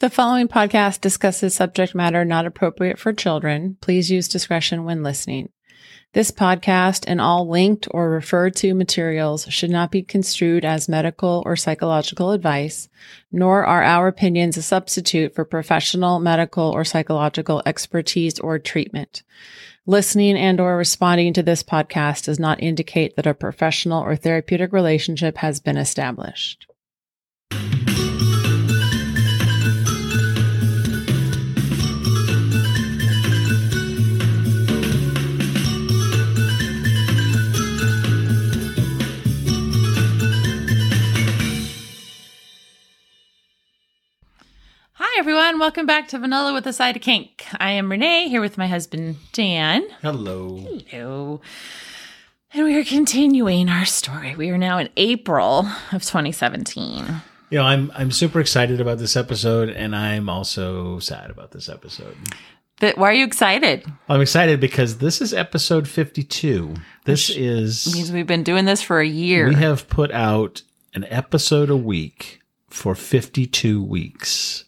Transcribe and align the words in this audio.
The 0.00 0.10
following 0.10 0.46
podcast 0.46 1.00
discusses 1.00 1.56
subject 1.56 1.92
matter 1.92 2.24
not 2.24 2.46
appropriate 2.46 3.00
for 3.00 3.12
children. 3.12 3.78
Please 3.80 4.12
use 4.12 4.28
discretion 4.28 4.84
when 4.84 5.02
listening. 5.02 5.48
This 6.12 6.30
podcast 6.30 7.02
and 7.08 7.20
all 7.20 7.48
linked 7.48 7.88
or 7.90 8.08
referred 8.08 8.54
to 8.56 8.74
materials 8.74 9.46
should 9.48 9.70
not 9.70 9.90
be 9.90 10.04
construed 10.04 10.64
as 10.64 10.88
medical 10.88 11.42
or 11.44 11.56
psychological 11.56 12.30
advice, 12.30 12.88
nor 13.32 13.66
are 13.66 13.82
our 13.82 14.06
opinions 14.06 14.56
a 14.56 14.62
substitute 14.62 15.34
for 15.34 15.44
professional 15.44 16.20
medical 16.20 16.70
or 16.70 16.84
psychological 16.84 17.60
expertise 17.66 18.38
or 18.38 18.60
treatment. 18.60 19.24
Listening 19.84 20.36
and 20.36 20.60
or 20.60 20.76
responding 20.76 21.32
to 21.32 21.42
this 21.42 21.64
podcast 21.64 22.26
does 22.26 22.38
not 22.38 22.62
indicate 22.62 23.16
that 23.16 23.26
a 23.26 23.34
professional 23.34 24.00
or 24.00 24.14
therapeutic 24.14 24.72
relationship 24.72 25.38
has 25.38 25.58
been 25.58 25.76
established. 25.76 26.68
Everyone. 45.38 45.60
Welcome 45.60 45.86
back 45.86 46.08
to 46.08 46.18
Vanilla 46.18 46.52
with 46.52 46.66
a 46.66 46.72
Side 46.72 46.96
of 46.96 47.02
Kink. 47.02 47.46
I 47.60 47.70
am 47.70 47.92
Renee 47.92 48.28
here 48.28 48.40
with 48.40 48.58
my 48.58 48.66
husband, 48.66 49.18
Dan. 49.30 49.86
Hello. 50.02 50.66
Hello. 50.88 51.40
And 52.52 52.64
we 52.64 52.76
are 52.76 52.82
continuing 52.82 53.68
our 53.68 53.84
story. 53.84 54.34
We 54.34 54.50
are 54.50 54.58
now 54.58 54.78
in 54.78 54.88
April 54.96 55.68
of 55.92 56.02
2017. 56.02 57.04
You 57.50 57.58
know, 57.58 57.62
I'm 57.62 57.92
I'm 57.94 58.10
super 58.10 58.40
excited 58.40 58.80
about 58.80 58.98
this 58.98 59.16
episode, 59.16 59.68
and 59.68 59.94
I'm 59.94 60.28
also 60.28 60.98
sad 60.98 61.30
about 61.30 61.52
this 61.52 61.68
episode. 61.68 62.16
But 62.80 62.98
why 62.98 63.10
are 63.10 63.14
you 63.14 63.24
excited? 63.24 63.86
I'm 64.08 64.20
excited 64.20 64.58
because 64.58 64.98
this 64.98 65.20
is 65.20 65.32
episode 65.32 65.86
52. 65.86 66.74
This 67.04 67.30
is 67.30 67.94
means 67.94 68.10
we've 68.10 68.26
been 68.26 68.42
doing 68.42 68.64
this 68.64 68.82
for 68.82 68.98
a 68.98 69.06
year. 69.06 69.46
we 69.46 69.54
have 69.54 69.88
put 69.88 70.10
out 70.10 70.62
an 70.94 71.04
episode 71.04 71.70
a 71.70 71.76
week 71.76 72.40
for 72.70 72.96
52 72.96 73.80
weeks. 73.84 74.64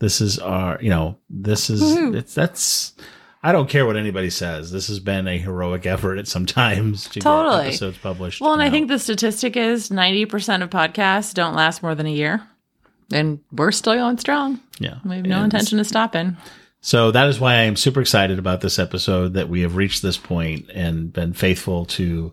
This 0.00 0.20
is 0.20 0.38
our, 0.40 0.78
you 0.82 0.90
know, 0.90 1.16
this 1.30 1.70
is 1.70 1.80
Woohoo. 1.82 2.16
it's 2.16 2.34
that's 2.34 2.94
I 3.42 3.52
don't 3.52 3.68
care 3.70 3.86
what 3.86 3.96
anybody 3.96 4.28
says. 4.28 4.70
This 4.72 4.88
has 4.88 4.98
been 5.00 5.26
a 5.28 5.38
heroic 5.38 5.86
effort 5.86 6.18
at 6.18 6.26
sometimes 6.28 7.08
to 7.10 7.20
Totally. 7.20 7.56
get 7.64 7.66
episodes 7.68 7.98
published. 7.98 8.40
well, 8.40 8.52
and 8.52 8.60
I 8.60 8.68
think 8.68 8.88
the 8.88 8.98
statistic 8.98 9.56
is 9.56 9.88
90% 9.88 10.62
of 10.62 10.68
podcasts 10.70 11.32
don't 11.32 11.54
last 11.54 11.82
more 11.82 11.94
than 11.94 12.06
a 12.06 12.12
year. 12.12 12.42
And 13.12 13.40
we're 13.50 13.72
still 13.72 13.94
going 13.94 14.18
strong. 14.18 14.60
yeah, 14.78 14.98
We 15.04 15.16
have 15.16 15.24
no 15.26 15.36
And 15.36 15.44
intention 15.44 15.80
of 15.80 15.86
stopping. 15.86 16.36
So 16.82 17.10
that 17.10 17.28
is 17.28 17.40
why 17.40 17.54
I'm 17.56 17.76
super 17.76 18.00
excited 18.00 18.38
about 18.38 18.60
this 18.60 18.78
episode 18.78 19.34
that 19.34 19.48
we 19.48 19.62
have 19.62 19.74
reached 19.76 20.00
this 20.02 20.16
point 20.16 20.70
and 20.72 21.12
been 21.12 21.32
faithful 21.32 21.86
to 21.86 22.32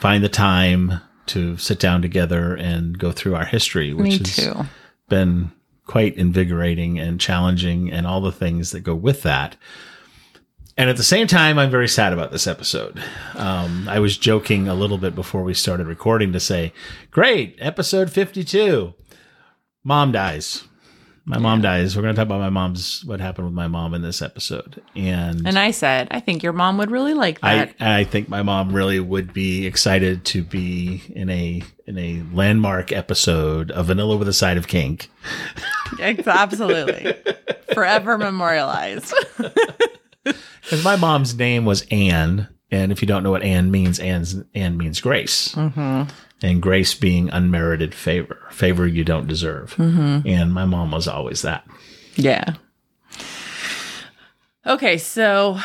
find 0.00 0.24
the 0.24 0.28
time 0.28 1.00
to 1.26 1.56
sit 1.58 1.78
down 1.78 2.02
together 2.02 2.54
and 2.56 2.98
go 2.98 3.12
through 3.12 3.34
our 3.36 3.44
history, 3.44 3.92
which 3.92 4.18
has 4.18 4.66
been 5.08 5.52
quite 5.90 6.16
invigorating 6.16 7.00
and 7.00 7.20
challenging 7.20 7.90
and 7.90 8.06
all 8.06 8.20
the 8.20 8.30
things 8.30 8.70
that 8.70 8.78
go 8.78 8.94
with 8.94 9.24
that. 9.24 9.56
And 10.76 10.88
at 10.88 10.96
the 10.96 11.02
same 11.02 11.26
time, 11.26 11.58
I'm 11.58 11.68
very 11.68 11.88
sad 11.88 12.12
about 12.12 12.30
this 12.30 12.46
episode. 12.46 13.02
Um, 13.34 13.88
I 13.88 13.98
was 13.98 14.16
joking 14.16 14.68
a 14.68 14.74
little 14.74 14.98
bit 14.98 15.16
before 15.16 15.42
we 15.42 15.52
started 15.52 15.88
recording 15.88 16.32
to 16.32 16.38
say, 16.38 16.72
great, 17.10 17.56
episode 17.58 18.08
52. 18.12 18.94
Mom 19.82 20.12
dies. 20.12 20.62
My 21.24 21.38
mom 21.38 21.60
dies. 21.60 21.96
We're 21.96 22.02
going 22.02 22.14
to 22.14 22.18
talk 22.20 22.26
about 22.26 22.38
my 22.38 22.50
mom's, 22.50 23.04
what 23.04 23.20
happened 23.20 23.48
with 23.48 23.54
my 23.54 23.66
mom 23.66 23.92
in 23.92 24.02
this 24.02 24.22
episode. 24.22 24.80
And, 24.94 25.44
And 25.44 25.58
I 25.58 25.72
said, 25.72 26.06
I 26.12 26.20
think 26.20 26.44
your 26.44 26.52
mom 26.52 26.78
would 26.78 26.92
really 26.92 27.14
like 27.14 27.40
that. 27.40 27.74
I, 27.80 27.98
I 27.98 28.04
think 28.04 28.28
my 28.28 28.42
mom 28.42 28.72
really 28.72 29.00
would 29.00 29.32
be 29.32 29.66
excited 29.66 30.24
to 30.26 30.44
be 30.44 31.02
in 31.10 31.30
a 31.30 31.62
in 31.86 31.98
a 31.98 32.22
landmark 32.32 32.92
episode 32.92 33.72
of 33.72 33.86
Vanilla 33.86 34.16
with 34.16 34.28
a 34.28 34.32
Side 34.32 34.56
of 34.56 34.68
Kink. 34.68 35.10
Absolutely. 35.98 37.14
Forever 37.74 38.18
memorialized. 38.18 39.14
Because 40.62 40.84
my 40.84 40.94
mom's 40.96 41.34
name 41.34 41.64
was 41.64 41.84
Anne, 41.90 42.46
and 42.70 42.92
if 42.92 43.00
you 43.02 43.08
don't 43.08 43.22
know 43.24 43.30
what 43.30 43.42
Anne 43.42 43.70
means, 43.72 43.98
Anne's, 43.98 44.36
Anne 44.54 44.76
means 44.76 45.00
grace, 45.00 45.56
and 45.56 46.62
grace 46.62 46.94
being 46.94 47.30
unmerited 47.30 47.94
favor, 47.94 48.38
favor 48.52 48.86
you 48.86 49.02
don't 49.02 49.26
deserve. 49.26 49.74
And 49.78 50.52
my 50.52 50.66
mom 50.66 50.92
was 50.92 51.08
always 51.08 51.42
that. 51.42 51.66
Yeah. 52.14 52.54
Okay, 54.66 54.98
so 54.98 55.58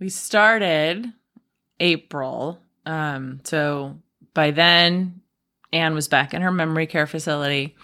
we 0.00 0.08
started 0.08 1.12
April. 1.78 2.58
Um, 2.86 3.40
so 3.44 3.98
by 4.32 4.50
then, 4.50 5.20
Anne 5.72 5.94
was 5.94 6.08
back 6.08 6.34
in 6.34 6.42
her 6.42 6.50
memory 6.50 6.86
care 6.86 7.06
facility. 7.06 7.76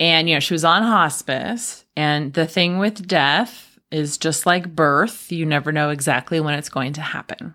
And, 0.00 0.28
you 0.28 0.34
know, 0.34 0.40
she 0.40 0.54
was 0.54 0.64
on 0.64 0.82
hospice. 0.82 1.84
And 1.96 2.32
the 2.32 2.46
thing 2.46 2.78
with 2.78 3.06
death 3.06 3.78
is 3.90 4.18
just 4.18 4.46
like 4.46 4.74
birth, 4.74 5.32
you 5.32 5.46
never 5.46 5.72
know 5.72 5.90
exactly 5.90 6.40
when 6.40 6.54
it's 6.54 6.68
going 6.68 6.92
to 6.94 7.00
happen. 7.00 7.54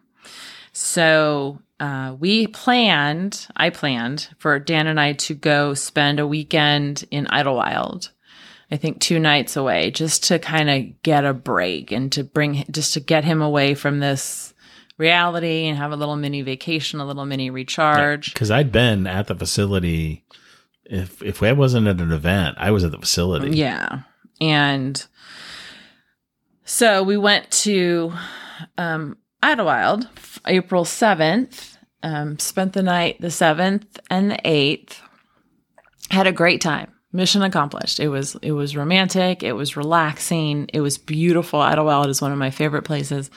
So 0.73 1.59
uh, 1.79 2.15
we 2.19 2.47
planned, 2.47 3.47
I 3.55 3.69
planned 3.69 4.29
for 4.39 4.57
Dan 4.57 4.87
and 4.87 4.99
I 4.99 5.13
to 5.13 5.35
go 5.35 5.73
spend 5.73 6.19
a 6.19 6.27
weekend 6.27 7.05
in 7.11 7.25
Idyllwild. 7.27 8.09
I 8.71 8.77
think 8.77 8.99
two 8.99 9.19
nights 9.19 9.55
away, 9.55 9.91
just 9.91 10.23
to 10.25 10.39
kind 10.39 10.69
of 10.69 11.03
get 11.03 11.25
a 11.25 11.33
break 11.33 11.91
and 11.91 12.11
to 12.13 12.23
bring, 12.23 12.65
just 12.71 12.93
to 12.93 12.99
get 12.99 13.23
him 13.23 13.41
away 13.41 13.75
from 13.75 13.99
this 13.99 14.55
reality 14.97 15.67
and 15.67 15.77
have 15.77 15.91
a 15.91 15.95
little 15.95 16.15
mini 16.15 16.41
vacation, 16.41 16.99
a 16.99 17.05
little 17.05 17.25
mini 17.25 17.51
recharge. 17.51 18.33
Because 18.33 18.49
I'd 18.49 18.71
been 18.71 19.05
at 19.05 19.27
the 19.27 19.35
facility. 19.35 20.25
If 20.85 21.21
if 21.21 21.41
I 21.41 21.53
wasn't 21.53 21.87
at 21.87 22.01
an 22.01 22.11
event, 22.11 22.57
I 22.59 22.71
was 22.71 22.83
at 22.83 22.91
the 22.91 22.99
facility. 22.99 23.57
Yeah. 23.57 24.01
And 24.41 25.03
so 26.65 27.03
we 27.03 27.17
went 27.17 27.49
to 27.51 28.13
um, 28.77 29.17
Idyllwild 29.41 30.07
April 30.45 30.83
7th, 30.83 31.77
um, 32.01 32.39
spent 32.39 32.73
the 32.73 32.83
night 32.83 33.19
the 33.21 33.27
7th 33.27 33.85
and 34.09 34.31
the 34.31 34.39
8th. 34.43 34.97
Had 36.11 36.27
a 36.27 36.31
great 36.31 36.61
time. 36.61 36.91
Mission 37.11 37.43
accomplished. 37.43 37.99
It 37.99 38.07
was 38.07 38.35
it 38.41 38.53
was 38.53 38.75
romantic, 38.75 39.43
it 39.43 39.53
was 39.53 39.77
relaxing, 39.77 40.67
it 40.73 40.81
was 40.81 40.97
beautiful. 40.97 41.59
Idyllwild 41.59 42.07
is 42.07 42.21
one 42.21 42.31
of 42.31 42.39
my 42.39 42.49
favorite 42.49 42.83
places. 42.83 43.29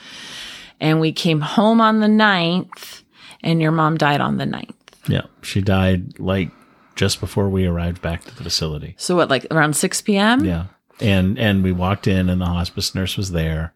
And 0.79 0.99
we 0.99 1.11
came 1.11 1.41
home 1.41 1.79
on 1.79 1.99
the 1.99 2.07
9th 2.07 3.03
and 3.41 3.61
your 3.61 3.71
mom 3.71 3.97
died 3.97 4.21
on 4.21 4.37
the 4.37 4.45
9th. 4.45 4.73
Yeah, 5.07 5.25
she 5.41 5.61
died 5.61 6.19
like 6.19 6.51
just 6.97 7.21
before 7.21 7.47
we 7.47 7.65
arrived 7.65 8.01
back 8.01 8.23
to 8.25 8.35
the 8.35 8.43
facility. 8.43 8.95
So 8.97 9.15
what 9.15 9.29
like 9.29 9.47
around 9.49 9.75
6 9.75 10.01
p.m.? 10.01 10.43
Yeah. 10.43 10.65
And 10.99 11.39
and 11.39 11.63
we 11.63 11.71
walked 11.71 12.07
in 12.07 12.29
and 12.29 12.41
the 12.41 12.47
hospice 12.47 12.93
nurse 12.93 13.15
was 13.15 13.31
there 13.31 13.73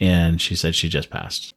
and 0.00 0.40
she 0.40 0.56
said 0.56 0.74
she 0.74 0.88
just 0.88 1.10
passed. 1.10 1.54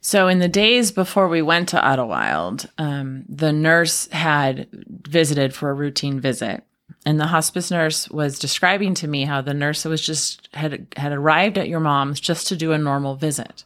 So 0.00 0.28
in 0.28 0.38
the 0.38 0.48
days 0.48 0.92
before 0.92 1.28
we 1.28 1.42
went 1.42 1.68
to 1.70 1.76
Idyllwild, 1.76 2.68
um, 2.78 3.24
the 3.28 3.52
nurse 3.52 4.08
had 4.08 4.66
visited 4.72 5.54
for 5.54 5.68
a 5.68 5.74
routine 5.74 6.20
visit, 6.20 6.64
and 7.04 7.20
the 7.20 7.26
hospice 7.26 7.70
nurse 7.70 8.08
was 8.08 8.38
describing 8.38 8.94
to 8.94 9.08
me 9.08 9.24
how 9.24 9.42
the 9.42 9.54
nurse 9.54 9.84
was 9.84 10.00
just 10.00 10.48
had 10.54 10.86
had 10.96 11.12
arrived 11.12 11.58
at 11.58 11.68
your 11.68 11.80
mom's 11.80 12.18
just 12.18 12.46
to 12.48 12.56
do 12.56 12.72
a 12.72 12.78
normal 12.78 13.14
visit. 13.14 13.64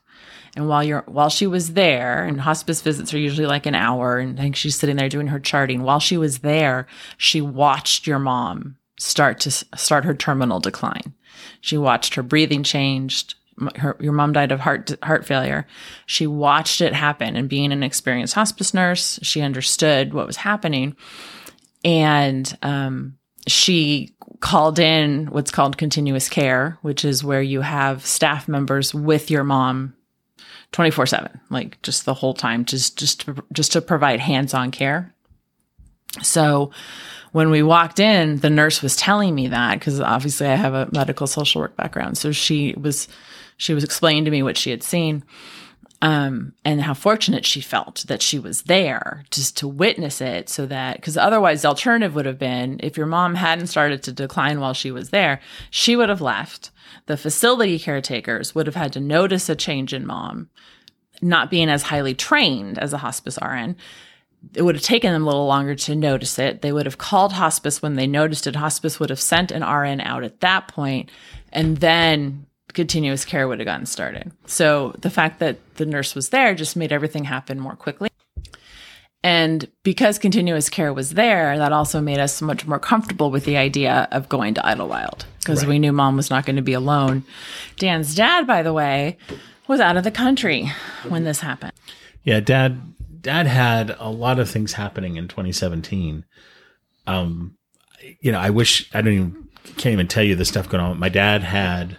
And 0.56 0.68
while 0.68 0.84
you're 0.84 1.02
while 1.06 1.30
she 1.30 1.46
was 1.46 1.74
there, 1.74 2.24
and 2.24 2.40
hospice 2.40 2.80
visits 2.80 3.12
are 3.12 3.18
usually 3.18 3.46
like 3.46 3.66
an 3.66 3.74
hour, 3.74 4.18
and 4.18 4.38
I 4.38 4.42
think 4.42 4.56
she's 4.56 4.78
sitting 4.78 4.96
there 4.96 5.08
doing 5.08 5.28
her 5.28 5.40
charting. 5.40 5.82
While 5.82 6.00
she 6.00 6.16
was 6.16 6.38
there, 6.38 6.86
she 7.16 7.40
watched 7.40 8.06
your 8.06 8.18
mom 8.18 8.76
start 8.98 9.40
to 9.40 9.50
start 9.50 10.04
her 10.04 10.14
terminal 10.14 10.60
decline. 10.60 11.14
She 11.60 11.76
watched 11.76 12.14
her 12.14 12.22
breathing 12.22 12.62
changed. 12.62 13.34
Her, 13.76 13.96
your 14.00 14.12
mom 14.12 14.32
died 14.32 14.52
of 14.52 14.60
heart 14.60 14.92
heart 15.02 15.26
failure. 15.26 15.66
She 16.06 16.26
watched 16.26 16.80
it 16.80 16.92
happen, 16.92 17.36
and 17.36 17.48
being 17.48 17.72
an 17.72 17.82
experienced 17.82 18.34
hospice 18.34 18.74
nurse, 18.74 19.18
she 19.22 19.42
understood 19.42 20.14
what 20.14 20.26
was 20.26 20.36
happening, 20.36 20.96
and 21.84 22.56
um, 22.62 23.18
she 23.48 24.14
called 24.40 24.78
in 24.78 25.26
what's 25.26 25.50
called 25.50 25.78
continuous 25.78 26.28
care, 26.28 26.78
which 26.82 27.04
is 27.04 27.24
where 27.24 27.42
you 27.42 27.60
have 27.60 28.04
staff 28.04 28.46
members 28.46 28.94
with 28.94 29.30
your 29.30 29.44
mom 29.44 29.94
24 30.74 31.06
7 31.06 31.40
like 31.50 31.80
just 31.82 32.04
the 32.04 32.14
whole 32.14 32.34
time 32.34 32.64
just 32.64 32.98
just 32.98 33.20
to, 33.20 33.44
just 33.52 33.70
to 33.72 33.80
provide 33.80 34.18
hands-on 34.18 34.72
care. 34.72 35.14
So 36.20 36.72
when 37.30 37.50
we 37.50 37.62
walked 37.62 38.00
in 38.00 38.38
the 38.40 38.50
nurse 38.50 38.82
was 38.82 38.96
telling 38.96 39.36
me 39.36 39.46
that 39.48 39.78
because 39.78 40.00
obviously 40.00 40.48
i 40.48 40.56
have 40.56 40.74
a 40.74 40.88
medical 40.92 41.28
social 41.28 41.60
work 41.60 41.76
background. 41.76 42.18
So 42.18 42.32
she 42.32 42.74
was 42.76 43.06
she 43.56 43.72
was 43.72 43.84
explaining 43.84 44.24
to 44.24 44.32
me 44.32 44.42
what 44.42 44.56
she 44.56 44.70
had 44.70 44.82
seen 44.82 45.22
um, 46.04 46.52
and 46.66 46.82
how 46.82 46.92
fortunate 46.92 47.46
she 47.46 47.62
felt 47.62 48.04
that 48.08 48.20
she 48.20 48.38
was 48.38 48.64
there 48.64 49.24
just 49.30 49.56
to 49.56 49.66
witness 49.66 50.20
it 50.20 50.50
so 50.50 50.66
that 50.66 50.96
because 50.96 51.16
otherwise 51.16 51.62
the 51.62 51.68
alternative 51.68 52.14
would 52.14 52.26
have 52.26 52.38
been 52.38 52.78
if 52.82 52.98
your 52.98 53.06
mom 53.06 53.36
hadn't 53.36 53.68
started 53.68 54.02
to 54.02 54.12
decline 54.12 54.60
while 54.60 54.74
she 54.74 54.90
was 54.90 55.08
there 55.08 55.40
she 55.70 55.96
would 55.96 56.10
have 56.10 56.20
left 56.20 56.70
the 57.06 57.16
facility 57.16 57.78
caretakers 57.78 58.54
would 58.54 58.66
have 58.66 58.76
had 58.76 58.92
to 58.92 59.00
notice 59.00 59.48
a 59.48 59.56
change 59.56 59.94
in 59.94 60.06
mom 60.06 60.50
not 61.22 61.50
being 61.50 61.70
as 61.70 61.84
highly 61.84 62.14
trained 62.14 62.78
as 62.78 62.92
a 62.92 62.98
hospice 62.98 63.38
rn 63.42 63.74
it 64.52 64.60
would 64.60 64.74
have 64.74 64.84
taken 64.84 65.10
them 65.10 65.22
a 65.22 65.26
little 65.26 65.46
longer 65.46 65.74
to 65.74 65.94
notice 65.94 66.38
it. 66.38 66.60
They 66.60 66.70
would 66.70 66.84
have 66.84 66.98
called 66.98 67.32
hospice 67.32 67.80
when 67.80 67.94
they 67.94 68.06
noticed 68.06 68.46
it. 68.46 68.56
Hospice 68.56 69.00
would 69.00 69.08
have 69.08 69.18
sent 69.18 69.50
an 69.50 69.64
RN 69.64 70.02
out 70.02 70.22
at 70.22 70.40
that 70.40 70.68
point, 70.68 71.10
and 71.50 71.78
then 71.78 72.44
continuous 72.74 73.24
care 73.24 73.48
would 73.48 73.60
have 73.60 73.66
gotten 73.66 73.86
started. 73.86 74.32
So 74.46 74.94
the 75.00 75.10
fact 75.10 75.38
that 75.40 75.58
the 75.76 75.86
nurse 75.86 76.14
was 76.14 76.28
there 76.30 76.54
just 76.54 76.76
made 76.76 76.92
everything 76.92 77.24
happen 77.24 77.58
more 77.60 77.76
quickly. 77.76 78.08
And 79.22 79.66
because 79.84 80.18
continuous 80.18 80.68
care 80.68 80.92
was 80.92 81.10
there, 81.14 81.56
that 81.56 81.72
also 81.72 82.00
made 82.02 82.18
us 82.18 82.42
much 82.42 82.66
more 82.66 82.78
comfortable 82.78 83.30
with 83.30 83.46
the 83.46 83.56
idea 83.56 84.06
of 84.12 84.28
going 84.28 84.52
to 84.54 84.60
Idyllwild 84.60 85.24
because 85.38 85.60
Right. 85.60 85.68
we 85.70 85.78
knew 85.78 85.92
mom 85.92 86.16
was 86.16 86.28
not 86.28 86.44
going 86.44 86.56
to 86.56 86.62
be 86.62 86.74
alone. 86.74 87.24
Dan's 87.78 88.14
dad, 88.14 88.46
by 88.46 88.62
the 88.62 88.72
way, 88.74 89.16
was 89.66 89.80
out 89.80 89.96
of 89.96 90.04
the 90.04 90.10
country 90.10 90.70
when 91.08 91.24
this 91.24 91.40
happened. 91.40 91.72
Yeah, 92.22 92.40
dad 92.40 92.80
dad 93.22 93.46
had 93.46 93.96
a 93.98 94.10
lot 94.10 94.38
of 94.38 94.50
things 94.50 94.74
happening 94.74 95.16
in 95.16 95.28
2017. 95.28 96.24
Um 97.06 97.56
you 98.20 98.30
know, 98.30 98.38
I 98.38 98.50
wish 98.50 98.90
I 98.92 99.00
don't 99.00 99.12
even 99.14 99.48
can't 99.78 99.94
even 99.94 100.08
tell 100.08 100.22
you 100.24 100.34
the 100.36 100.44
stuff 100.44 100.68
going 100.68 100.84
on. 100.84 100.98
My 100.98 101.08
dad 101.08 101.42
had 101.42 101.96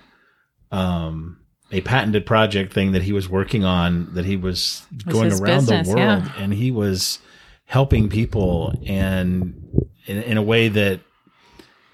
um 0.75 1.39
a 1.71 1.81
patented 1.81 2.25
project 2.25 2.73
thing 2.73 2.91
that 2.91 3.01
he 3.01 3.11
was 3.11 3.27
working 3.27 3.63
on 3.63 4.13
that 4.13 4.25
he 4.25 4.37
was 4.37 4.85
going 5.07 5.31
around 5.31 5.41
business, 5.41 5.87
the 5.87 5.95
world 5.95 6.23
yeah. 6.25 6.31
and 6.37 6.53
he 6.53 6.71
was 6.71 7.19
helping 7.65 8.09
people 8.09 8.73
and 8.85 9.55
in, 10.05 10.21
in 10.21 10.37
a 10.37 10.43
way 10.43 10.67
that 10.67 10.99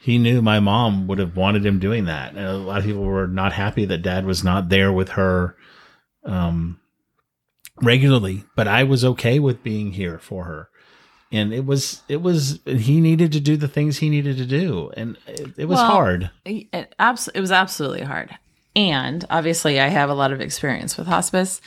he 0.01 0.17
knew 0.17 0.41
my 0.41 0.59
mom 0.59 1.07
would 1.07 1.19
have 1.19 1.37
wanted 1.37 1.65
him 1.65 1.79
doing 1.79 2.05
that. 2.05 2.31
And 2.35 2.45
a 2.45 2.57
lot 2.57 2.79
of 2.79 2.85
people 2.85 3.03
were 3.03 3.27
not 3.27 3.53
happy 3.53 3.85
that 3.85 3.99
dad 3.99 4.25
was 4.25 4.43
not 4.43 4.69
there 4.69 4.91
with 4.91 5.09
her 5.09 5.55
um 6.25 6.79
regularly, 7.81 8.43
but 8.55 8.67
I 8.67 8.83
was 8.83 9.03
okay 9.03 9.39
with 9.39 9.63
being 9.63 9.91
here 9.93 10.19
for 10.19 10.43
her. 10.45 10.69
And 11.31 11.53
it 11.53 11.65
was, 11.65 12.01
it 12.09 12.21
was, 12.21 12.59
he 12.65 12.99
needed 12.99 13.31
to 13.31 13.39
do 13.39 13.55
the 13.55 13.69
things 13.69 13.97
he 13.97 14.09
needed 14.09 14.35
to 14.37 14.45
do. 14.45 14.91
And 14.97 15.17
it, 15.27 15.53
it 15.57 15.65
was 15.65 15.77
Well, 15.77 15.89
hard. 15.89 16.29
it, 16.43 16.93
abs- 16.99 17.29
it 17.33 17.39
was 17.39 17.51
absolutely 17.51 18.01
hard. 18.01 18.37
And 18.75 19.25
obviously, 19.29 19.79
I 19.79 19.87
have 19.87 20.09
a 20.09 20.15
lot 20.15 20.31
of 20.31 20.41
experience 20.41 20.97
with 20.97 21.07
hospice. 21.07 21.61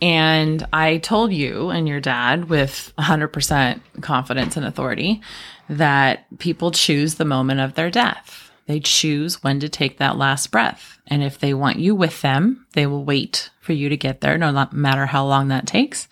And 0.00 0.66
I 0.72 0.98
told 0.98 1.32
you 1.32 1.70
and 1.70 1.86
your 1.86 2.00
dad 2.00 2.48
with 2.48 2.92
100% 2.98 3.80
confidence 4.00 4.56
and 4.56 4.66
authority 4.66 5.22
that 5.68 6.26
people 6.38 6.72
choose 6.72 7.14
the 7.14 7.24
moment 7.24 7.60
of 7.60 7.74
their 7.74 7.90
death. 7.90 8.50
They 8.66 8.80
choose 8.80 9.42
when 9.44 9.60
to 9.60 9.68
take 9.68 9.98
that 9.98 10.16
last 10.16 10.50
breath. 10.50 10.98
And 11.06 11.22
if 11.22 11.38
they 11.38 11.54
want 11.54 11.78
you 11.78 11.94
with 11.94 12.20
them, 12.22 12.66
they 12.72 12.86
will 12.86 13.04
wait 13.04 13.50
for 13.60 13.72
you 13.72 13.88
to 13.88 13.96
get 13.96 14.20
there, 14.20 14.38
no 14.38 14.68
matter 14.72 15.06
how 15.06 15.24
long 15.24 15.48
that 15.48 15.66
takes. 15.66 16.08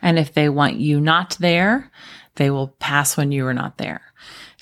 And 0.00 0.18
if 0.18 0.32
they 0.32 0.48
want 0.48 0.76
you 0.76 1.00
not 1.00 1.36
there, 1.40 1.90
they 2.36 2.50
will 2.50 2.68
pass 2.68 3.16
when 3.16 3.32
you 3.32 3.46
are 3.46 3.54
not 3.54 3.78
there. 3.78 4.11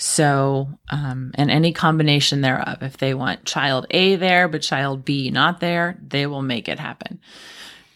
So, 0.03 0.79
um, 0.89 1.31
and 1.35 1.51
any 1.51 1.75
combination 1.75 2.41
thereof, 2.41 2.79
if 2.83 2.97
they 2.97 3.13
want 3.13 3.45
child 3.45 3.85
A 3.91 4.17
there, 4.17 4.49
but 4.49 4.63
child 4.63 5.05
B 5.05 5.31
not 5.31 5.61
there, 5.61 5.99
they 6.03 6.27
will 6.27 6.41
make 6.41 6.71
it 6.71 6.79
happen. 6.79 7.21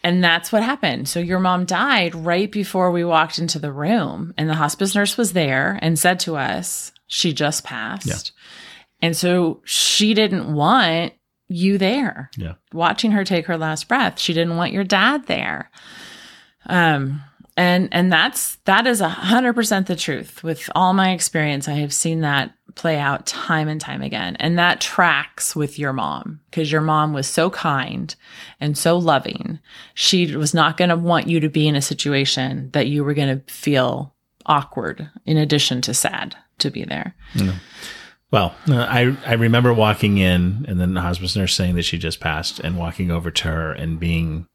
And 0.02 0.22
that's 0.22 0.52
what 0.52 0.62
happened. 0.62 1.08
So 1.08 1.18
your 1.18 1.40
mom 1.40 1.64
died 1.64 2.14
right 2.14 2.52
before 2.52 2.90
we 2.90 3.04
walked 3.06 3.38
into 3.38 3.58
the 3.58 3.72
room, 3.72 4.34
and 4.36 4.50
the 4.50 4.54
hospice 4.54 4.94
nurse 4.94 5.16
was 5.16 5.32
there 5.32 5.78
and 5.80 5.98
said 5.98 6.20
to 6.20 6.36
us, 6.36 6.92
she 7.06 7.32
just 7.32 7.64
passed. 7.64 8.06
Yeah. 8.06 9.06
And 9.06 9.16
so 9.16 9.62
she 9.64 10.12
didn't 10.12 10.52
want 10.52 11.14
you 11.48 11.78
there 11.78 12.28
Yeah. 12.36 12.54
watching 12.74 13.12
her 13.12 13.24
take 13.24 13.46
her 13.46 13.56
last 13.56 13.88
breath. 13.88 14.18
She 14.20 14.34
didn't 14.34 14.56
want 14.58 14.72
your 14.72 14.84
dad 14.84 15.26
there. 15.26 15.70
Um, 16.66 17.22
and 17.56 17.88
and 17.92 18.12
that's 18.12 18.56
that 18.64 18.86
is 18.86 19.00
a 19.00 19.08
hundred 19.08 19.54
percent 19.54 19.86
the 19.86 19.96
truth. 19.96 20.42
With 20.42 20.68
all 20.74 20.92
my 20.92 21.12
experience, 21.12 21.68
I 21.68 21.74
have 21.74 21.92
seen 21.92 22.20
that 22.22 22.52
play 22.74 22.98
out 22.98 23.26
time 23.26 23.68
and 23.68 23.80
time 23.80 24.02
again. 24.02 24.36
And 24.40 24.58
that 24.58 24.80
tracks 24.80 25.54
with 25.54 25.78
your 25.78 25.92
mom 25.92 26.40
because 26.50 26.72
your 26.72 26.80
mom 26.80 27.12
was 27.12 27.26
so 27.26 27.50
kind 27.50 28.14
and 28.60 28.76
so 28.76 28.96
loving. 28.96 29.60
She 29.94 30.34
was 30.36 30.54
not 30.54 30.76
going 30.76 30.88
to 30.88 30.96
want 30.96 31.28
you 31.28 31.40
to 31.40 31.48
be 31.48 31.68
in 31.68 31.76
a 31.76 31.82
situation 31.82 32.70
that 32.72 32.88
you 32.88 33.04
were 33.04 33.14
going 33.14 33.38
to 33.38 33.52
feel 33.52 34.14
awkward 34.46 35.08
in 35.24 35.36
addition 35.36 35.80
to 35.82 35.94
sad 35.94 36.36
to 36.58 36.70
be 36.70 36.84
there. 36.84 37.14
Well, 38.30 38.54
uh, 38.68 38.78
I 38.88 39.16
I 39.24 39.34
remember 39.34 39.72
walking 39.72 40.18
in 40.18 40.64
and 40.66 40.80
then 40.80 40.94
the 40.94 41.00
hospice 41.00 41.36
nurse 41.36 41.54
saying 41.54 41.76
that 41.76 41.84
she 41.84 41.98
just 41.98 42.18
passed 42.18 42.58
and 42.58 42.76
walking 42.76 43.12
over 43.12 43.30
to 43.30 43.48
her 43.48 43.72
and 43.72 44.00
being 44.00 44.48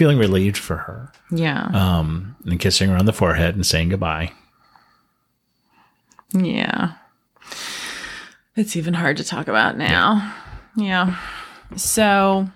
feeling 0.00 0.16
relieved 0.16 0.56
for 0.56 0.78
her. 0.78 1.12
Yeah. 1.30 1.68
Um 1.74 2.34
and 2.46 2.58
kissing 2.58 2.88
her 2.88 2.96
on 2.96 3.04
the 3.04 3.12
forehead 3.12 3.54
and 3.54 3.66
saying 3.66 3.90
goodbye. 3.90 4.32
Yeah. 6.32 6.92
It's 8.56 8.76
even 8.76 8.94
hard 8.94 9.18
to 9.18 9.24
talk 9.24 9.46
about 9.46 9.76
now. 9.76 10.34
Yeah. 10.74 11.18
So 11.76 12.48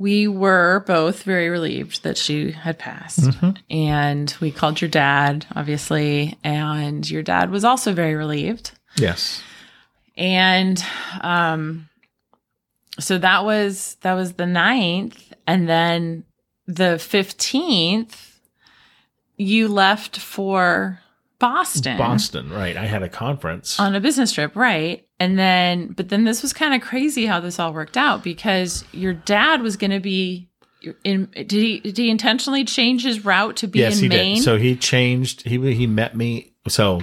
we 0.00 0.26
were 0.26 0.82
both 0.84 1.22
very 1.22 1.48
relieved 1.48 2.02
that 2.02 2.18
she 2.18 2.50
had 2.50 2.76
passed. 2.80 3.30
And 3.70 4.34
we 4.40 4.50
called 4.50 4.80
your 4.80 4.90
dad, 4.90 5.46
obviously, 5.54 6.36
and 6.42 7.08
your 7.08 7.22
dad 7.22 7.52
was 7.52 7.62
also 7.62 7.92
very 7.92 8.16
relieved. 8.16 8.72
Yes. 8.96 9.44
And 10.16 10.84
um 11.20 11.88
so 12.98 13.18
that 13.18 13.44
was 13.44 13.96
that 14.00 14.14
was 14.14 14.32
the 14.32 14.46
ninth, 14.46 15.34
and 15.46 15.68
then 15.68 16.24
the 16.66 16.96
15th 16.98 18.32
you 19.36 19.68
left 19.68 20.18
for 20.18 21.00
Boston. 21.38 21.98
Boston, 21.98 22.50
right. 22.50 22.76
I 22.76 22.86
had 22.86 23.02
a 23.02 23.08
conference. 23.08 23.78
on 23.78 23.94
a 23.94 24.00
business 24.00 24.32
trip, 24.32 24.56
right? 24.56 25.06
And 25.20 25.38
then, 25.38 25.88
but 25.88 26.08
then 26.08 26.24
this 26.24 26.42
was 26.42 26.52
kind 26.52 26.74
of 26.74 26.80
crazy 26.80 27.26
how 27.26 27.40
this 27.40 27.58
all 27.58 27.72
worked 27.72 27.96
out 27.96 28.22
because 28.24 28.84
your 28.92 29.12
dad 29.12 29.62
was 29.62 29.76
going 29.76 29.90
to 29.90 30.00
be 30.00 30.48
in. 31.04 31.26
Did 31.34 31.52
he? 31.52 31.80
Did 31.80 31.98
he 31.98 32.10
intentionally 32.10 32.64
change 32.64 33.02
his 33.02 33.24
route 33.24 33.56
to 33.56 33.66
be 33.66 33.80
yes, 33.80 33.96
in 33.96 34.04
he 34.04 34.08
Maine? 34.08 34.34
did. 34.36 34.44
So 34.44 34.56
he 34.56 34.76
changed 34.76 35.42
he 35.46 35.74
he 35.74 35.86
met 35.86 36.16
me 36.16 36.52
so 36.68 37.02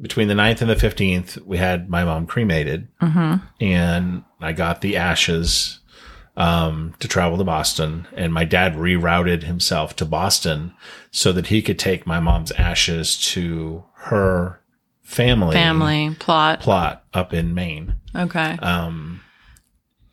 between 0.00 0.28
the 0.28 0.34
9th 0.34 0.60
and 0.60 0.70
the 0.70 0.76
15th, 0.76 1.44
we 1.44 1.56
had 1.56 1.88
my 1.90 2.04
mom 2.04 2.26
cremated 2.26 2.88
Mm-hmm. 3.02 3.44
and 3.60 4.24
I 4.40 4.52
got 4.52 4.80
the 4.80 4.96
ashes 4.96 5.77
um, 6.38 6.94
to 7.00 7.08
travel 7.08 7.36
to 7.36 7.44
Boston. 7.44 8.06
And 8.14 8.32
my 8.32 8.44
dad 8.44 8.74
rerouted 8.74 9.42
himself 9.42 9.94
to 9.96 10.04
Boston 10.06 10.72
so 11.10 11.32
that 11.32 11.48
he 11.48 11.60
could 11.60 11.78
take 11.78 12.06
my 12.06 12.20
mom's 12.20 12.52
ashes 12.52 13.18
to 13.32 13.84
her 13.94 14.60
family, 15.02 15.52
Family 15.54 16.14
plot. 16.18 16.60
plot 16.60 17.04
up 17.12 17.34
in 17.34 17.54
Maine. 17.54 17.96
Okay. 18.14 18.56
Um, 18.62 19.20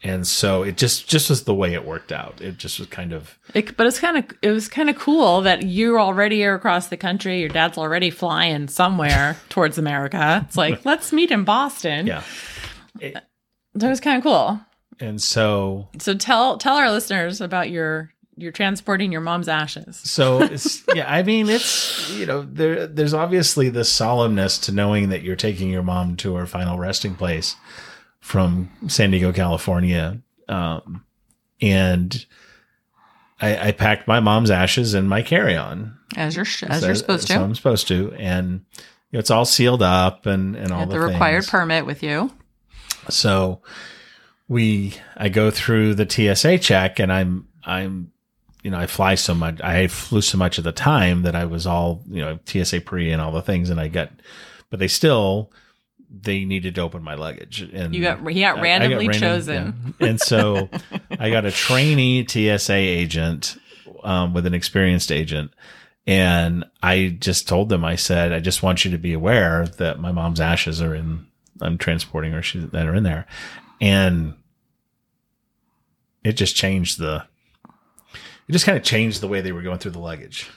and 0.01 0.27
so 0.27 0.63
it 0.63 0.77
just 0.77 1.07
just 1.07 1.29
was 1.29 1.45
the 1.45 1.53
way 1.53 1.73
it 1.73 1.85
worked 1.85 2.11
out. 2.11 2.39
It 2.41 2.57
just 2.57 2.77
was 2.79 2.87
kind 2.87 3.11
of 3.13 3.39
It, 3.53 3.75
but 3.77 3.87
it's 3.87 3.99
kind 3.99 4.17
of 4.17 4.25
it 4.41 4.51
was 4.51 4.67
kind 4.67 4.89
of 4.89 4.97
cool 4.97 5.41
that 5.41 5.63
you're 5.63 5.99
already 5.99 6.43
are 6.43 6.53
across 6.55 6.87
the 6.87 6.97
country. 6.97 7.39
Your 7.39 7.49
dad's 7.49 7.77
already 7.77 8.09
flying 8.11 8.67
somewhere 8.67 9.37
towards 9.49 9.77
America. 9.77 10.43
It's 10.47 10.57
like 10.57 10.85
let's 10.85 11.11
meet 11.13 11.31
in 11.31 11.43
Boston. 11.43 12.07
yeah. 12.07 12.21
So 13.01 13.87
it 13.87 13.89
was 13.89 13.99
kind 13.99 14.17
of 14.17 14.23
cool. 14.23 14.59
And 14.99 15.21
so 15.21 15.89
So 15.99 16.13
tell 16.15 16.57
tell 16.57 16.75
our 16.75 16.91
listeners 16.91 17.41
about 17.41 17.69
your 17.69 18.11
you're 18.37 18.51
transporting 18.51 19.11
your 19.13 19.21
mom's 19.21 19.47
ashes. 19.47 19.95
So 19.97 20.41
it's, 20.41 20.83
yeah, 20.93 21.09
I 21.09 21.23
mean, 21.23 21.47
it's 21.49 22.09
you 22.11 22.25
know 22.25 22.41
there 22.41 22.85
there's 22.87 23.13
obviously 23.13 23.69
this 23.69 23.89
solemnness 23.91 24.61
to 24.63 24.71
knowing 24.71 25.09
that 25.09 25.21
you're 25.23 25.35
taking 25.37 25.69
your 25.69 25.83
mom 25.83 26.15
to 26.17 26.35
her 26.35 26.45
final 26.45 26.77
resting 26.77 27.15
place 27.15 27.55
from 28.19 28.69
San 28.87 29.11
Diego, 29.11 29.31
California, 29.31 30.19
um, 30.49 31.05
and 31.61 32.25
I, 33.39 33.67
I 33.67 33.71
packed 33.71 34.07
my 34.07 34.19
mom's 34.19 34.49
ashes 34.51 34.93
in 34.93 35.07
my 35.07 35.21
carry 35.21 35.55
on 35.55 35.97
As 36.17 36.35
you're 36.35 36.45
as 36.67 36.81
So- 36.81 36.85
you're 36.87 36.95
supposed 36.95 37.27
So 37.27 37.35
to. 37.35 37.41
I'm 37.41 37.55
supposed 37.55 37.87
to, 37.89 38.13
and 38.17 38.65
you 39.11 39.17
know, 39.17 39.19
it's 39.19 39.31
all 39.31 39.45
sealed 39.45 39.81
up 39.83 40.25
and 40.25 40.55
and 40.55 40.71
all 40.71 40.85
the, 40.87 40.93
the 40.93 40.99
required 40.99 41.41
things. 41.43 41.49
permit 41.51 41.85
with 41.85 42.01
you. 42.03 42.31
So 43.09 43.61
we 44.47 44.93
I 45.17 45.29
go 45.29 45.51
through 45.51 45.95
the 45.95 46.09
TSA 46.09 46.59
check 46.59 46.99
and 46.99 47.11
I'm 47.11 47.47
I'm 47.63 48.11
you 48.63 48.71
know, 48.71 48.79
I 48.79 48.87
fly 48.87 49.15
so 49.15 49.33
much 49.35 49.61
I 49.61 49.87
flew 49.87 50.21
so 50.21 50.37
much 50.37 50.57
at 50.57 50.63
the 50.63 50.71
time 50.71 51.21
that 51.23 51.35
I 51.35 51.45
was 51.45 51.67
all, 51.67 52.03
you 52.09 52.21
know, 52.21 52.39
TSA 52.45 52.81
pre 52.81 53.11
and 53.11 53.21
all 53.21 53.31
the 53.31 53.41
things 53.41 53.69
and 53.69 53.79
I 53.79 53.87
got 53.87 54.09
but 54.69 54.79
they 54.79 54.87
still 54.87 55.51
they 56.17 56.45
needed 56.45 56.75
to 56.75 56.81
open 56.81 57.03
my 57.03 57.15
luggage. 57.15 57.61
And 57.61 57.93
You 57.93 58.01
got 58.01 58.27
he 58.29 58.39
got 58.41 58.57
I- 58.57 58.59
I 58.59 58.63
randomly 58.63 59.07
random- 59.07 59.21
chosen. 59.21 59.95
yeah. 59.99 60.07
And 60.09 60.21
so 60.21 60.69
I 61.19 61.29
got 61.29 61.45
a 61.45 61.51
trainee 61.51 62.25
TSA 62.27 62.73
agent 62.73 63.57
um, 64.03 64.33
with 64.33 64.45
an 64.45 64.53
experienced 64.53 65.11
agent. 65.11 65.51
And 66.07 66.63
I 66.83 67.17
just 67.19 67.47
told 67.47 67.69
them, 67.69 67.83
I 67.83 67.95
said, 67.95 68.31
I 68.31 68.39
just 68.39 68.61
want 68.61 68.85
you 68.85 68.91
to 68.91 68.97
be 68.99 69.13
aware 69.13 69.65
that 69.79 69.99
my 69.99 70.11
mom's 70.11 70.39
ashes 70.39 70.79
are 70.79 70.93
in, 70.93 71.25
I'm 71.59 71.79
transporting 71.79 72.31
her, 72.33 72.43
she, 72.43 72.59
that 72.59 72.85
are 72.85 72.93
in 72.93 73.01
there. 73.03 73.25
And 73.81 74.35
it 76.23 76.33
just 76.33 76.55
changed 76.55 76.99
the, 76.99 77.25
it 78.47 78.51
just 78.51 78.65
kind 78.65 78.77
of 78.77 78.83
changed 78.83 79.21
the 79.21 79.27
way 79.27 79.41
they 79.41 79.51
were 79.51 79.61
going 79.61 79.79
through 79.79 79.91
the 79.91 79.99
luggage. 79.99 80.49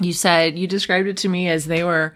You 0.00 0.12
said 0.12 0.58
you 0.58 0.66
described 0.66 1.08
it 1.08 1.16
to 1.18 1.28
me 1.28 1.48
as 1.48 1.66
they 1.66 1.84
were 1.84 2.14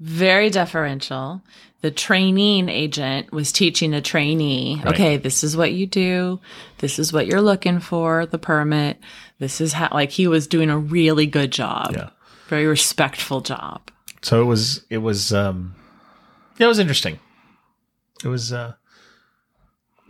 very 0.00 0.50
deferential. 0.50 1.42
The 1.80 1.90
training 1.90 2.68
agent 2.68 3.32
was 3.32 3.52
teaching 3.52 3.92
a 3.92 4.00
trainee, 4.00 4.76
Right. 4.84 4.94
okay, 4.94 5.16
this 5.16 5.44
is 5.44 5.56
what 5.56 5.72
you 5.72 5.86
do. 5.86 6.40
This 6.78 6.98
is 6.98 7.12
what 7.12 7.26
you're 7.26 7.42
looking 7.42 7.80
for, 7.80 8.24
the 8.24 8.38
permit. 8.38 8.98
This 9.38 9.60
is 9.60 9.72
how, 9.74 9.88
like, 9.92 10.10
he 10.10 10.26
was 10.26 10.46
doing 10.46 10.70
a 10.70 10.78
really 10.78 11.26
good 11.26 11.50
job. 11.50 11.92
Yeah. 11.92 12.10
Very 12.48 12.66
respectful 12.66 13.40
job. 13.40 13.90
So 14.22 14.40
it 14.40 14.44
was, 14.44 14.84
it 14.88 14.98
was, 14.98 15.32
um, 15.34 15.74
it 16.58 16.66
was 16.66 16.78
interesting. 16.78 17.18
It 18.22 18.28
was, 18.28 18.52
uh, 18.52 18.74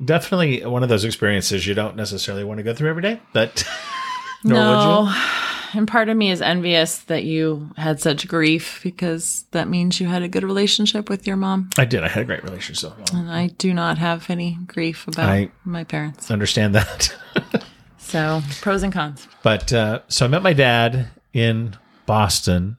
definitely 0.05 0.65
one 0.65 0.83
of 0.83 0.89
those 0.89 1.05
experiences 1.05 1.67
you 1.67 1.75
don't 1.75 1.97
necessarily 1.97 2.45
want 2.45 2.59
to 2.59 2.65
go 2.65 2.75
through 2.75 2.91
every 2.91 3.03
day, 3.03 3.21
but 3.33 3.65
nor 4.45 4.59
would 4.59 4.65
you. 4.65 4.77
no. 5.13 5.31
And 5.77 5.89
part 5.89 6.09
of 6.09 6.17
me 6.17 6.31
is 6.31 6.41
envious 6.41 6.99
that 6.99 7.25
you 7.25 7.69
had 7.77 7.99
such 8.01 8.29
grief 8.29 8.79
because 8.85 9.45
that 9.51 9.67
means 9.69 10.01
you 10.01 10.07
had 10.07 10.23
a 10.23 10.29
good 10.29 10.45
relationship 10.45 11.09
with 11.09 11.27
your 11.27 11.35
mom. 11.37 11.69
I 11.77 11.85
did. 11.85 12.05
I 12.05 12.09
had 12.09 12.23
a 12.23 12.25
great 12.25 12.45
relationship. 12.45 12.97
with 12.97 13.13
my 13.13 13.19
mom. 13.19 13.29
And 13.29 13.37
I 13.37 13.49
do 13.49 13.75
not 13.75 13.99
have 13.99 14.31
any 14.31 14.57
grief 14.69 15.09
about 15.09 15.29
I- 15.29 15.51
my 15.65 15.83
parents. 15.83 16.31
Understand 16.31 16.75
that. 16.77 17.15
So, 17.99 18.43
pros 18.61 18.83
and 18.85 18.93
cons. 18.93 19.27
but 19.43 19.73
uh, 19.73 20.01
so 20.09 20.27
I 20.27 20.29
met 20.29 20.43
my 20.43 20.53
dad 20.53 21.09
in 21.33 21.75
Boston, 22.07 22.77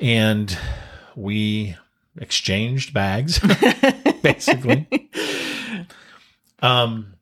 and 0.00 0.56
we 1.14 1.76
exchanged 2.18 2.92
bags, 2.94 3.38
basically. 4.24 4.88
Um, 6.62 7.14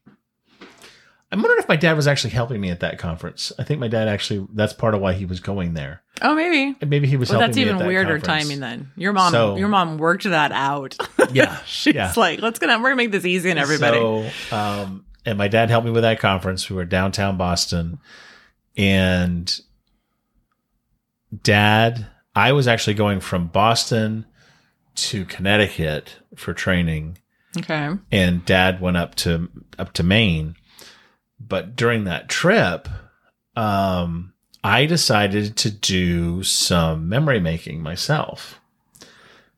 I'm 1.33 1.41
wondering 1.43 1.59
if 1.61 1.69
my 1.69 1.75
dad 1.75 1.95
was 1.97 2.07
actually 2.07 2.31
helping 2.31 2.61
me 2.61 2.71
at 2.71 2.79
that 2.81 2.99
conference. 3.01 3.51
I 3.59 3.65
think 3.65 3.81
my 3.81 3.89
dad 3.89 4.07
actually. 4.07 4.47
That's 4.53 4.73
part 4.73 4.95
of 4.95 5.01
why 5.01 5.15
he 5.15 5.25
was 5.25 5.41
going 5.41 5.75
there. 5.75 6.03
Oh, 6.21 6.35
maybe. 6.37 6.77
And 6.81 6.89
maybe 6.91 7.09
he 7.09 7.17
was 7.17 7.29
Well, 7.31 7.41
helping 7.41 7.51
that's 7.51 7.57
me 7.57 7.63
even 7.65 7.79
that 7.79 7.89
weirder 7.89 8.19
conference. 8.21 8.45
timing 8.45 8.61
then. 8.61 8.93
Your 8.97 9.13
mom, 9.13 9.33
So- 9.33 9.57
your 9.57 9.67
mom 9.69 9.99
worked 9.99 10.25
that 10.25 10.53
out. 10.53 10.97
Yeah, 11.33 11.57
She's 11.67 11.95
yeah. 11.95 12.13
like, 12.17 12.41
let's 12.41 12.59
get 12.61 12.71
on. 12.71 12.83
We're 12.83 12.91
gonna 12.91 12.97
make 12.99 13.11
this 13.11 13.25
easy 13.25 13.51
on 13.51 13.59
everybody. 13.59 13.99
So, 13.99 14.57
um, 14.57 15.07
and 15.27 15.37
my 15.39 15.49
dad 15.49 15.71
helped 15.71 15.87
me 15.87 15.91
with 15.93 16.03
that 16.03 16.21
conference. 16.21 16.71
We 16.71 16.77
were 16.77 16.85
downtown 16.85 17.37
Boston, 17.37 17.99
and 18.77 19.59
dad, 21.43 22.07
I 22.37 22.53
was 22.53 22.69
actually 22.69 22.95
going 22.95 23.21
from 23.21 23.47
Boston 23.49 24.27
to 24.95 25.25
Connecticut 25.25 26.17
for 26.37 26.53
training, 26.55 27.19
okay. 27.59 27.91
and 28.11 28.45
dad 28.45 28.81
went 28.81 28.97
up 28.97 29.15
to 29.17 29.49
up 29.79 29.93
to 29.95 30.03
Maine. 30.03 30.57
But 31.41 31.75
during 31.77 32.05
that 32.05 32.29
trip, 32.29 32.89
um, 33.57 34.33
I 34.63 34.87
decided 34.87 35.57
to 35.59 35.71
do 35.71 36.43
some 36.43 37.09
memory 37.09 37.41
making 37.41 37.83
myself. 37.83 38.61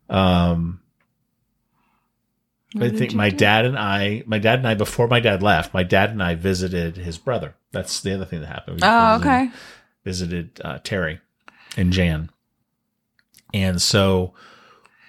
Um, 0.09 0.81
What 2.73 2.87
I 2.87 2.91
think 2.91 3.15
my 3.15 3.31
do? 3.31 3.37
dad 3.37 3.65
and 3.67 3.79
I, 3.79 4.23
my 4.27 4.39
dad 4.39 4.59
and 4.61 4.69
I, 4.69 4.75
before 4.75 5.07
my 5.09 5.21
dad 5.21 5.43
left, 5.43 5.73
my 5.75 5.83
dad 5.85 6.11
and 6.11 6.23
I 6.23 6.35
visited 6.35 6.97
his 6.97 7.19
brother. 7.19 7.55
That's 7.71 8.01
the 8.01 8.15
other 8.15 8.25
thing 8.25 8.41
that 8.41 8.47
happened. 8.49 8.81
We 8.81 8.87
Oh, 8.89 9.19
visited- 9.19 9.27
okay. 9.29 9.51
Visited 10.05 10.61
uh, 10.65 10.79
Terry 10.85 11.21
and 11.77 11.93
Jan, 11.93 12.31
and 13.55 13.81
so 13.81 14.35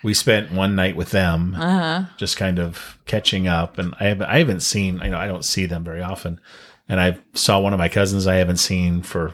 we 0.05 0.13
spent 0.13 0.51
one 0.51 0.75
night 0.75 0.95
with 0.95 1.09
them, 1.11 1.55
Uh 1.55 1.79
huh. 1.79 2.03
just 2.17 2.37
kind 2.37 2.59
of 2.59 2.97
catching 3.05 3.47
up. 3.47 3.77
And 3.77 3.93
I 3.99 4.05
haven't, 4.05 4.27
I 4.27 4.37
haven't 4.39 4.61
seen, 4.61 5.01
I 5.01 5.09
know 5.09 5.17
I 5.17 5.27
don't 5.27 5.43
see 5.43 5.65
them 5.65 5.83
very 5.83 6.01
often, 6.01 6.39
and 6.87 6.99
I 7.01 7.17
saw 7.33 7.59
one 7.59 7.73
of 7.73 7.79
my 7.79 7.89
cousins 7.89 8.27
I 8.27 8.35
haven't 8.35 8.57
seen 8.57 9.01
for 9.01 9.33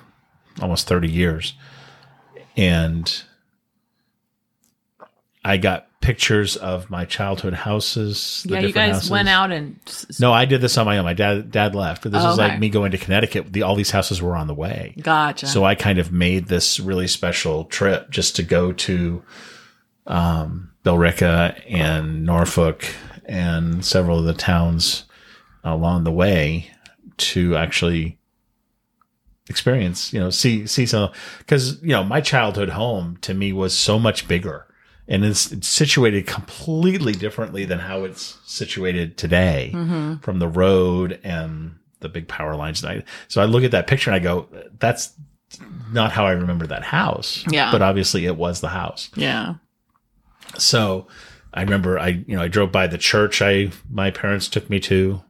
almost 0.61 0.87
thirty 0.87 1.09
years, 1.11 1.53
and 2.57 3.23
I 5.43 5.57
got 5.57 5.87
pictures 6.01 6.55
of 6.57 6.89
my 6.89 7.05
childhood 7.05 7.53
houses. 7.53 8.43
the 8.47 8.55
Yeah, 8.55 8.59
you 8.61 8.73
guys 8.73 8.93
houses. 8.95 9.09
went 9.11 9.29
out 9.29 9.51
and 9.51 9.79
No, 10.19 10.33
I 10.33 10.45
did 10.45 10.61
this 10.61 10.77
on 10.77 10.85
my 10.87 10.97
own. 10.97 11.05
My 11.05 11.13
dad 11.13 11.51
dad 11.51 11.75
left, 11.75 12.03
this 12.03 12.13
Oh, 12.23 12.27
was 12.29 12.39
okay. 12.39 12.49
like 12.49 12.59
me 12.59 12.69
going 12.69 12.91
to 12.91 12.97
Connecticut. 12.97 13.51
The, 13.53 13.61
all 13.63 13.75
these 13.75 13.91
houses 13.91 14.21
were 14.21 14.35
on 14.35 14.47
the 14.47 14.53
way, 14.55 14.95
gotcha. 15.01 15.47
so 15.47 15.63
I 15.63 15.75
kind 15.75 15.99
of 15.99 16.11
made 16.11 16.47
this 16.47 16.79
really 16.79 17.07
special 17.07 17.65
trip 17.65 18.09
just 18.09 18.35
to 18.37 18.43
go 18.43 18.71
to 18.73 19.23
um, 20.07 20.71
Billerica 20.83 21.61
and 21.69 22.25
Norfolk 22.25 22.85
and 23.25 23.83
several 23.85 24.19
of 24.19 24.25
the 24.25 24.33
towns 24.33 25.05
along 25.63 26.03
the 26.03 26.11
way 26.11 26.71
to 27.17 27.55
actually 27.55 28.17
experience, 29.49 30.13
you 30.13 30.19
know, 30.19 30.29
see 30.29 30.65
see 30.65 30.85
some 30.85 31.11
because 31.39 31.81
you 31.81 31.89
know 31.89 32.03
my 32.03 32.21
childhood 32.21 32.69
home 32.69 33.17
to 33.21 33.33
me 33.33 33.51
was 33.53 33.77
so 33.77 33.99
much 33.99 34.27
bigger 34.27 34.65
and 35.07 35.25
it's, 35.25 35.51
it's 35.51 35.67
situated 35.67 36.25
completely 36.25 37.11
differently 37.13 37.65
than 37.65 37.79
how 37.79 38.03
it's 38.03 38.37
situated 38.45 39.17
today 39.17 39.71
Mm-hmm. 39.73 40.17
from 40.17 40.39
the 40.39 40.47
road 40.47 41.19
and 41.23 41.75
the 41.99 42.07
big 42.09 42.27
power 42.27 42.55
lines. 42.55 42.81
And 42.83 43.01
I, 43.01 43.03
so 43.27 43.41
I 43.41 43.45
look 43.45 43.63
at 43.63 43.71
that 43.71 43.87
picture 43.87 44.09
and 44.09 44.15
I 44.15 44.19
go, 44.19 44.47
that's 44.79 45.13
not 45.91 46.11
how 46.11 46.25
I 46.25 46.31
remember 46.31 46.65
that 46.67 46.83
house. 46.83 47.43
Yeah. 47.49 47.71
But 47.71 47.81
obviously 47.81 48.25
it 48.25 48.37
was 48.37 48.61
the 48.61 48.69
house. 48.69 49.09
yeah. 49.15 49.55
So 50.57 51.07
I 51.53 51.61
remember 51.61 51.99
I, 51.99 52.23
you 52.27 52.35
know, 52.35 52.41
I 52.41 52.47
drove 52.47 52.71
by 52.71 52.87
the 52.87 52.97
church 52.97 53.41
I, 53.41 53.71
my 53.89 54.11
parents 54.11 54.47
took 54.47 54.69
me 54.69 54.79
to 54.81 55.21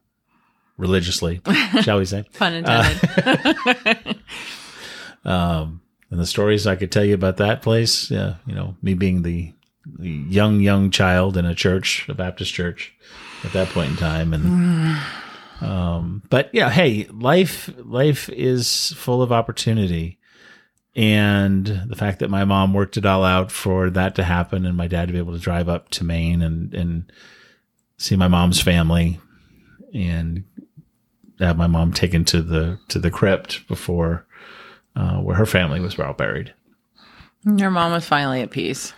religiously, 0.78 1.42
shall 1.82 2.00
we 2.00 2.06
say. 2.06 2.26
Pun 2.38 2.54
intended. 2.54 4.18
Um, 5.24 5.82
and 6.10 6.20
the 6.20 6.26
stories 6.26 6.68
I 6.68 6.76
could 6.76 6.92
tell 6.92 7.06
you 7.06 7.14
about 7.14 7.38
that 7.38 7.62
place, 7.62 8.10
yeah, 8.12 8.36
you 8.46 8.56
know, 8.56 8.76
me 8.82 8.94
being 8.94 9.22
the, 9.22 9.54
the 9.86 10.10
young, 10.10 10.60
young 10.60 10.92
child 10.92 11.38
in 11.38 11.46
a 11.46 11.56
church, 11.56 12.08
a 12.10 12.14
Baptist 12.14 12.54
church 12.54 12.94
at 13.44 13.54
that 13.54 13.70
point 13.70 13.92
in 13.92 13.98
time. 13.98 14.34
And, 14.34 15.00
um, 15.62 16.24
but 16.30 16.50
yeah, 16.54 16.70
hey, 16.70 17.06
life, 17.12 17.70
life 17.78 18.30
is 18.30 18.94
full 18.98 19.22
of 19.22 19.32
opportunity. 19.32 20.18
And 20.96 21.66
the 21.88 21.96
fact 21.96 22.20
that 22.20 22.30
my 22.30 22.44
mom 22.44 22.74
worked 22.74 22.98
it 22.98 23.06
all 23.06 23.24
out 23.24 23.52
for 23.52 23.90
that 23.92 24.16
to 24.16 24.24
happen 24.24 24.66
and 24.66 24.76
my 24.76 24.88
dad 24.88 25.08
to 25.08 25.14
be 25.14 25.20
able 25.20 25.34
to 25.34 25.40
drive 25.40 25.70
up 25.70 25.90
to 25.90 26.04
Maine 26.04 26.42
and, 26.42 26.74
and 26.74 27.12
see 27.98 28.16
my 28.18 28.28
mom's 28.28 28.60
family 28.62 29.20
and 29.94 30.44
have 31.40 31.58
my 31.58 31.68
mom 31.68 31.94
taken 31.94 32.26
to 32.26 32.42
the, 32.42 32.78
to 32.90 33.00
the 33.00 33.10
crypt 33.12 33.66
before, 33.68 34.26
uh, 34.96 35.18
where 35.20 35.38
her 35.38 35.46
family 35.46 35.80
was 35.80 35.98
all 35.98 36.14
buried. 36.14 36.54
Your 37.46 37.72
mom 37.72 37.94
was 37.94 38.06
finally 38.06 38.42
at 38.42 38.52
peace. 38.52 38.94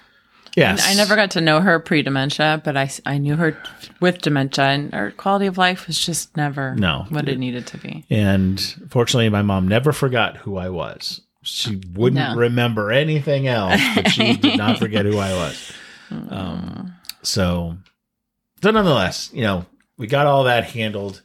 Yes. 0.55 0.85
I 0.87 0.93
never 0.95 1.15
got 1.15 1.31
to 1.31 1.41
know 1.41 1.61
her 1.61 1.79
pre 1.79 2.01
dementia, 2.03 2.61
but 2.63 2.75
I, 2.77 2.89
I 3.05 3.17
knew 3.17 3.35
her 3.37 3.57
with 3.99 4.21
dementia, 4.21 4.65
and 4.65 4.93
her 4.93 5.11
quality 5.11 5.47
of 5.47 5.57
life 5.57 5.87
was 5.87 6.03
just 6.03 6.35
never 6.37 6.75
No. 6.75 7.05
what 7.09 7.27
it 7.27 7.39
needed 7.39 7.65
to 7.67 7.77
be. 7.77 8.05
And 8.09 8.59
fortunately, 8.89 9.29
my 9.29 9.41
mom 9.41 9.67
never 9.67 9.91
forgot 9.91 10.37
who 10.37 10.57
I 10.57 10.69
was. 10.69 11.21
She 11.43 11.81
wouldn't 11.93 12.29
No. 12.31 12.35
remember 12.35 12.91
anything 12.91 13.47
else, 13.47 13.79
but 13.95 14.09
she 14.09 14.35
did 14.37 14.57
not 14.57 14.79
forget 14.79 15.05
who 15.05 15.17
I 15.17 15.33
was. 15.33 15.71
Um, 16.09 16.93
so, 17.21 17.77
so 18.61 18.71
nonetheless, 18.71 19.29
you 19.33 19.41
know, 19.43 19.65
we 19.97 20.07
got 20.07 20.25
all 20.25 20.45
that 20.45 20.63
handled, 20.65 21.21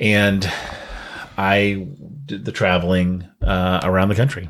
and 0.00 0.50
I 1.38 1.86
did 2.26 2.44
the 2.44 2.52
traveling 2.52 3.28
uh, 3.40 3.80
around 3.84 4.08
the 4.08 4.14
country. 4.14 4.48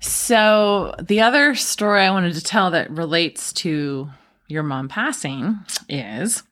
So, 0.00 0.94
the 1.00 1.20
other 1.20 1.54
story 1.54 2.02
I 2.02 2.10
wanted 2.10 2.34
to 2.34 2.40
tell 2.42 2.72
that 2.72 2.90
relates 2.90 3.52
to 3.54 4.10
your 4.52 4.62
mom 4.62 4.88
passing 4.88 5.58
is 5.88 6.42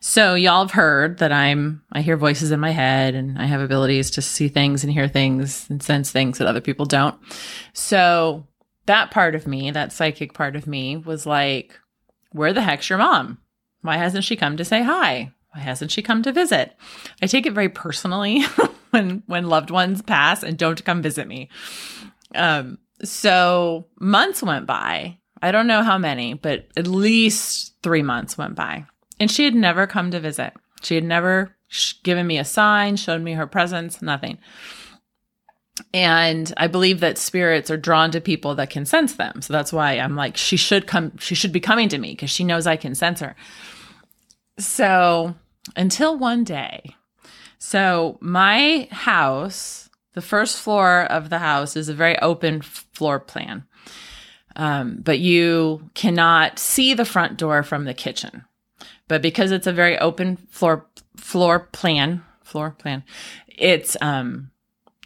so 0.00 0.34
y'all 0.34 0.64
have 0.64 0.70
heard 0.70 1.18
that 1.18 1.32
I'm 1.32 1.82
I 1.92 2.00
hear 2.00 2.16
voices 2.16 2.52
in 2.52 2.60
my 2.60 2.70
head 2.70 3.14
and 3.14 3.38
I 3.38 3.46
have 3.46 3.60
abilities 3.60 4.10
to 4.12 4.22
see 4.22 4.48
things 4.48 4.84
and 4.84 4.92
hear 4.92 5.08
things 5.08 5.68
and 5.68 5.82
sense 5.82 6.10
things 6.10 6.38
that 6.38 6.46
other 6.46 6.60
people 6.60 6.86
don't. 6.86 7.18
So, 7.72 8.46
that 8.86 9.10
part 9.10 9.34
of 9.34 9.46
me, 9.46 9.70
that 9.70 9.92
psychic 9.92 10.32
part 10.32 10.56
of 10.56 10.66
me 10.66 10.96
was 10.96 11.26
like, 11.26 11.78
where 12.32 12.54
the 12.54 12.62
heck's 12.62 12.88
your 12.88 12.98
mom? 12.98 13.38
Why 13.82 13.98
hasn't 13.98 14.24
she 14.24 14.34
come 14.34 14.56
to 14.56 14.64
say 14.64 14.82
hi? 14.82 15.32
Why 15.52 15.60
hasn't 15.60 15.90
she 15.90 16.02
come 16.02 16.22
to 16.22 16.32
visit? 16.32 16.74
I 17.20 17.26
take 17.26 17.46
it 17.46 17.52
very 17.52 17.68
personally 17.68 18.42
when 18.90 19.22
when 19.26 19.48
loved 19.48 19.70
ones 19.70 20.02
pass 20.02 20.42
and 20.42 20.56
don't 20.56 20.84
come 20.84 21.02
visit 21.02 21.26
me. 21.26 21.48
Um, 22.34 22.78
so 23.02 23.86
months 24.00 24.42
went 24.42 24.66
by. 24.66 25.18
I 25.40 25.52
don't 25.52 25.66
know 25.66 25.82
how 25.82 25.98
many, 25.98 26.34
but 26.34 26.66
at 26.76 26.86
least 26.86 27.74
three 27.82 28.02
months 28.02 28.36
went 28.36 28.54
by. 28.54 28.86
And 29.20 29.30
she 29.30 29.44
had 29.44 29.54
never 29.54 29.86
come 29.86 30.10
to 30.10 30.20
visit. 30.20 30.52
She 30.82 30.94
had 30.94 31.04
never 31.04 31.56
given 32.02 32.26
me 32.26 32.38
a 32.38 32.44
sign, 32.44 32.96
showed 32.96 33.22
me 33.22 33.32
her 33.34 33.46
presence, 33.46 34.00
nothing. 34.00 34.38
And 35.94 36.52
I 36.56 36.66
believe 36.66 37.00
that 37.00 37.18
spirits 37.18 37.70
are 37.70 37.76
drawn 37.76 38.10
to 38.10 38.20
people 38.20 38.54
that 38.56 38.70
can 38.70 38.84
sense 38.84 39.14
them. 39.14 39.42
So 39.42 39.52
that's 39.52 39.72
why 39.72 39.92
I'm 39.92 40.16
like, 40.16 40.36
she 40.36 40.56
should 40.56 40.86
come, 40.86 41.16
she 41.18 41.34
should 41.34 41.52
be 41.52 41.60
coming 41.60 41.88
to 41.90 41.98
me 41.98 42.10
because 42.10 42.30
she 42.30 42.44
knows 42.44 42.66
I 42.66 42.76
can 42.76 42.94
sense 42.94 43.20
her. 43.20 43.36
So 44.58 45.36
until 45.76 46.18
one 46.18 46.42
day, 46.42 46.96
so 47.58 48.18
my 48.20 48.88
house, 48.90 49.88
the 50.14 50.22
first 50.22 50.60
floor 50.60 51.04
of 51.04 51.30
the 51.30 51.38
house 51.38 51.76
is 51.76 51.88
a 51.88 51.94
very 51.94 52.18
open 52.18 52.62
floor 52.62 53.20
plan. 53.20 53.64
Um, 54.58 54.98
but 55.00 55.20
you 55.20 55.88
cannot 55.94 56.58
see 56.58 56.92
the 56.92 57.04
front 57.04 57.38
door 57.38 57.62
from 57.62 57.84
the 57.84 57.94
kitchen. 57.94 58.44
But 59.06 59.22
because 59.22 59.52
it's 59.52 59.66
a 59.66 59.72
very 59.72 59.96
open 59.98 60.36
floor 60.36 60.86
floor 61.16 61.60
plan, 61.60 62.22
floor 62.42 62.72
plan, 62.72 63.04
it's 63.46 63.96
um 64.00 64.50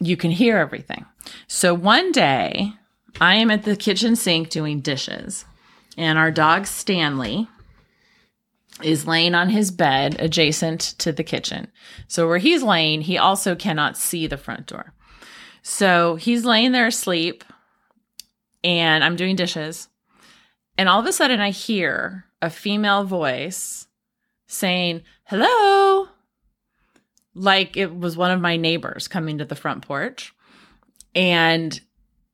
you 0.01 0.17
can 0.17 0.31
hear 0.31 0.57
everything. 0.57 1.05
So 1.47 1.73
one 1.73 2.11
day, 2.11 2.73
I 3.21 3.35
am 3.35 3.51
at 3.51 3.63
the 3.63 3.75
kitchen 3.75 4.15
sink 4.15 4.49
doing 4.49 4.81
dishes, 4.81 5.45
and 5.97 6.17
our 6.17 6.31
dog 6.31 6.65
Stanley 6.65 7.47
is 8.81 9.07
laying 9.07 9.35
on 9.35 9.49
his 9.49 9.69
bed 9.69 10.19
adjacent 10.19 10.81
to 10.97 11.11
the 11.11 11.23
kitchen. 11.23 11.71
So 12.07 12.27
where 12.27 12.39
he's 12.39 12.63
laying, 12.63 13.01
he 13.01 13.19
also 13.19 13.55
cannot 13.55 13.97
see 13.97 14.25
the 14.25 14.37
front 14.37 14.65
door. 14.65 14.93
So 15.61 16.15
he's 16.15 16.43
laying 16.43 16.71
there 16.71 16.87
asleep, 16.87 17.43
and 18.63 19.03
I'm 19.03 19.15
doing 19.15 19.35
dishes. 19.35 19.87
And 20.77 20.89
all 20.89 20.99
of 20.99 21.05
a 21.05 21.13
sudden, 21.13 21.39
I 21.39 21.51
hear 21.51 22.25
a 22.41 22.49
female 22.49 23.03
voice 23.03 23.87
saying, 24.47 25.03
Hello 25.25 26.07
like 27.35 27.77
it 27.77 27.97
was 27.97 28.17
one 28.17 28.31
of 28.31 28.41
my 28.41 28.57
neighbors 28.57 29.07
coming 29.07 29.39
to 29.39 29.45
the 29.45 29.55
front 29.55 29.85
porch. 29.85 30.33
And 31.15 31.79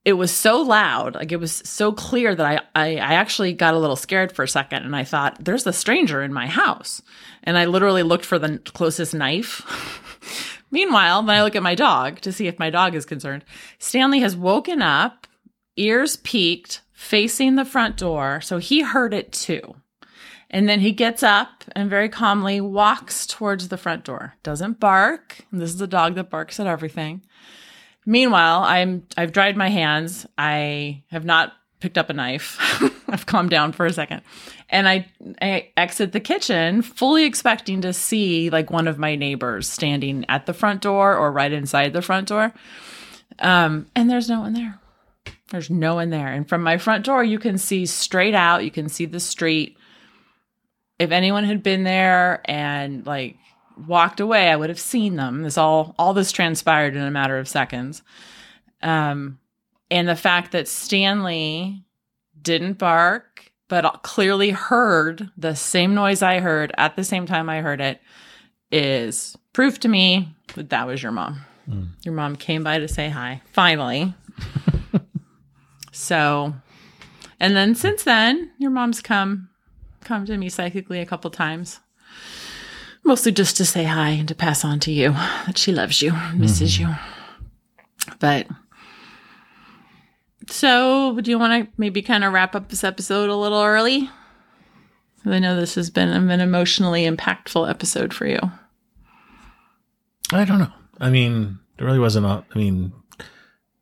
it 0.05 0.13
was 0.13 0.31
so 0.31 0.61
loud, 0.61 1.15
like 1.15 1.31
it 1.31 1.39
was 1.39 1.61
so 1.65 1.91
clear 1.91 2.33
that 2.33 2.45
I, 2.45 2.59
I, 2.75 2.89
I 2.95 3.13
actually 3.15 3.53
got 3.53 3.73
a 3.73 3.79
little 3.79 3.95
scared 3.95 4.31
for 4.31 4.43
a 4.43 4.47
second 4.47 4.83
and 4.83 4.95
I 4.95 5.03
thought, 5.03 5.43
there's 5.43 5.67
a 5.67 5.73
stranger 5.73 6.21
in 6.21 6.33
my 6.33 6.47
house. 6.47 7.01
And 7.43 7.57
I 7.57 7.65
literally 7.65 8.03
looked 8.03 8.25
for 8.25 8.39
the 8.39 8.59
closest 8.59 9.13
knife. 9.13 9.61
Meanwhile, 10.71 11.23
then 11.23 11.35
I 11.35 11.43
look 11.43 11.55
at 11.55 11.63
my 11.63 11.75
dog 11.75 12.21
to 12.21 12.31
see 12.31 12.47
if 12.47 12.59
my 12.59 12.69
dog 12.69 12.95
is 12.95 13.05
concerned. 13.05 13.43
Stanley 13.79 14.19
has 14.19 14.35
woken 14.35 14.81
up, 14.81 15.27
ears 15.79 16.17
peaked, 16.17 16.81
facing 16.93 17.55
the 17.55 17.65
front 17.65 17.97
door. 17.97 18.41
So 18.41 18.57
he 18.57 18.81
heard 18.81 19.13
it 19.13 19.31
too. 19.31 19.75
And 20.49 20.67
then 20.67 20.79
he 20.79 20.91
gets 20.91 21.21
up 21.21 21.63
and 21.75 21.89
very 21.89 22.09
calmly 22.09 22.59
walks 22.59 23.27
towards 23.27 23.67
the 23.67 23.77
front 23.77 24.03
door. 24.03 24.35
Doesn't 24.41 24.79
bark. 24.79 25.45
This 25.51 25.73
is 25.73 25.81
a 25.81 25.87
dog 25.87 26.15
that 26.15 26.29
barks 26.29 26.59
at 26.59 26.67
everything. 26.67 27.21
Meanwhile, 28.05 28.63
I'm 28.63 29.05
I've 29.15 29.31
dried 29.31 29.55
my 29.55 29.69
hands. 29.69 30.25
I 30.37 31.03
have 31.11 31.25
not 31.25 31.53
picked 31.79 31.97
up 31.97 32.09
a 32.09 32.13
knife. 32.13 32.57
I've 33.07 33.25
calmed 33.25 33.51
down 33.51 33.71
for 33.71 33.85
a 33.85 33.93
second. 33.93 34.21
And 34.69 34.89
I 34.89 35.05
I 35.41 35.69
exit 35.77 36.11
the 36.13 36.19
kitchen 36.19 36.81
fully 36.81 37.25
expecting 37.25 37.81
to 37.81 37.93
see 37.93 38.49
like 38.49 38.71
one 38.71 38.87
of 38.87 38.97
my 38.97 39.15
neighbors 39.15 39.69
standing 39.69 40.25
at 40.27 40.47
the 40.47 40.53
front 40.53 40.81
door 40.81 41.15
or 41.15 41.31
right 41.31 41.51
inside 41.51 41.93
the 41.93 42.01
front 42.01 42.27
door. 42.27 42.53
Um 43.37 43.87
and 43.95 44.09
there's 44.09 44.29
no 44.29 44.39
one 44.39 44.53
there. 44.53 44.79
There's 45.51 45.69
no 45.69 45.95
one 45.95 46.09
there. 46.09 46.27
And 46.27 46.47
from 46.47 46.61
my 46.61 46.77
front 46.77 47.05
door 47.05 47.23
you 47.23 47.39
can 47.39 47.57
see 47.57 47.85
straight 47.85 48.35
out, 48.35 48.63
you 48.63 48.71
can 48.71 48.89
see 48.89 49.05
the 49.05 49.19
street 49.19 49.77
if 50.99 51.11
anyone 51.11 51.45
had 51.45 51.63
been 51.63 51.85
there 51.85 52.41
and 52.45 53.05
like 53.05 53.37
walked 53.87 54.19
away, 54.19 54.49
I 54.49 54.55
would 54.57 54.69
have 54.69 54.79
seen 54.79 55.15
them. 55.15 55.41
This 55.41 55.57
all 55.57 55.95
all 55.97 56.13
this 56.13 56.31
transpired 56.31 56.95
in 56.95 57.01
a 57.01 57.11
matter 57.11 57.39
of 57.39 57.47
seconds. 57.47 58.03
Um, 58.81 59.39
and 59.89 60.07
the 60.07 60.15
fact 60.15 60.51
that 60.51 60.67
Stanley 60.67 61.83
didn't 62.39 62.77
bark, 62.77 63.51
but 63.69 64.03
clearly 64.03 64.51
heard 64.51 65.31
the 65.37 65.55
same 65.55 65.95
noise 65.95 66.21
I 66.21 66.39
heard 66.39 66.71
at 66.77 66.95
the 66.95 67.03
same 67.03 67.25
time 67.25 67.49
I 67.49 67.61
heard 67.61 67.81
it 67.81 68.01
is 68.71 69.37
proof 69.53 69.79
to 69.79 69.87
me 69.87 70.35
that 70.55 70.69
that 70.69 70.85
was 70.85 71.01
your 71.01 71.11
mom. 71.11 71.41
Mm. 71.67 71.87
Your 72.03 72.13
mom 72.13 72.35
came 72.35 72.63
by 72.63 72.79
to 72.79 72.87
say 72.87 73.09
hi, 73.09 73.41
finally. 73.53 74.13
So, 75.99 76.53
and 77.41 77.55
then 77.55 77.75
since 77.75 78.03
then, 78.03 78.51
your 78.57 78.71
mom's 78.71 79.01
come 79.01 79.49
come 80.01 80.25
to 80.25 80.37
me 80.37 80.47
psychically 80.47 81.01
a 81.01 81.05
couple 81.05 81.29
times. 81.29 81.81
Mostly 83.03 83.33
just 83.33 83.57
to 83.57 83.65
say 83.65 83.83
hi 83.83 84.09
and 84.11 84.27
to 84.29 84.33
pass 84.33 84.63
on 84.63 84.79
to 84.81 84.91
you 84.91 85.11
that 85.11 85.57
she 85.57 85.73
loves 85.73 86.01
you, 86.01 86.13
misses 86.33 86.77
mm-hmm. 86.77 86.91
you. 86.91 86.97
But 88.19 88.47
so, 90.47 91.19
do 91.19 91.29
you 91.29 91.37
want 91.37 91.65
to 91.65 91.71
maybe 91.77 92.01
kind 92.01 92.23
of 92.23 92.31
wrap 92.31 92.55
up 92.55 92.69
this 92.69 92.85
episode 92.85 93.29
a 93.29 93.35
little 93.35 93.61
early? 93.61 94.09
I 95.25 95.39
know 95.39 95.57
this 95.57 95.75
has 95.75 95.89
been 95.89 96.07
an 96.07 96.39
emotionally 96.39 97.03
impactful 97.03 97.69
episode 97.69 98.13
for 98.13 98.25
you. 98.25 98.39
I 100.31 100.45
don't 100.45 100.59
know. 100.59 100.73
I 100.99 101.09
mean, 101.09 101.59
there 101.77 101.87
really 101.87 101.99
wasn't. 101.99 102.25
A, 102.25 102.45
I 102.53 102.57
mean, 102.57 102.93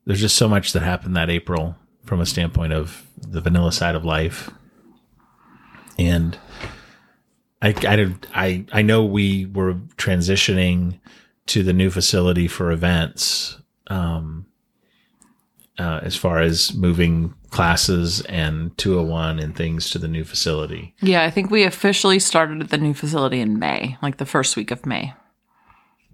there's 0.06 0.20
just 0.20 0.36
so 0.36 0.48
much 0.48 0.74
that 0.74 0.82
happened 0.82 1.16
that 1.16 1.30
April 1.30 1.76
from 2.08 2.20
a 2.22 2.26
standpoint 2.26 2.74
of 2.74 3.06
the 3.18 3.42
vanilla 3.42 3.72
side 3.72 3.96
of 3.96 4.04
life 4.04 4.50
and 5.98 6.38
I, 7.62 7.70
I, 7.88 8.16
I, 8.34 8.66
I 8.72 8.82
know 8.82 9.04
we 9.04 9.46
were 9.48 9.74
transitioning 9.98 11.00
to 11.48 11.64
the 11.64 11.74
new 11.74 11.90
facility 11.90 12.48
for 12.48 12.72
events, 12.72 13.58
um, 13.88 14.46
uh, 15.80 16.02
as 16.04 16.16
far 16.16 16.40
as 16.40 16.74
moving 16.74 17.34
classes 17.50 18.22
and 18.22 18.78
201 18.78 19.40
and 19.40 19.56
things 19.56 19.90
to 19.92 20.00
the 20.00 20.08
new 20.08 20.24
facility. 20.24 20.94
Yeah, 21.02 21.24
I 21.24 21.30
think 21.30 21.50
we 21.50 21.64
officially 21.64 22.20
started 22.20 22.62
at 22.62 22.70
the 22.70 22.78
new 22.78 22.94
facility 22.94 23.40
in 23.40 23.60
May, 23.60 23.98
like 24.02 24.18
the 24.18 24.26
first 24.26 24.56
week 24.56 24.72
of 24.72 24.86
May. 24.86 25.14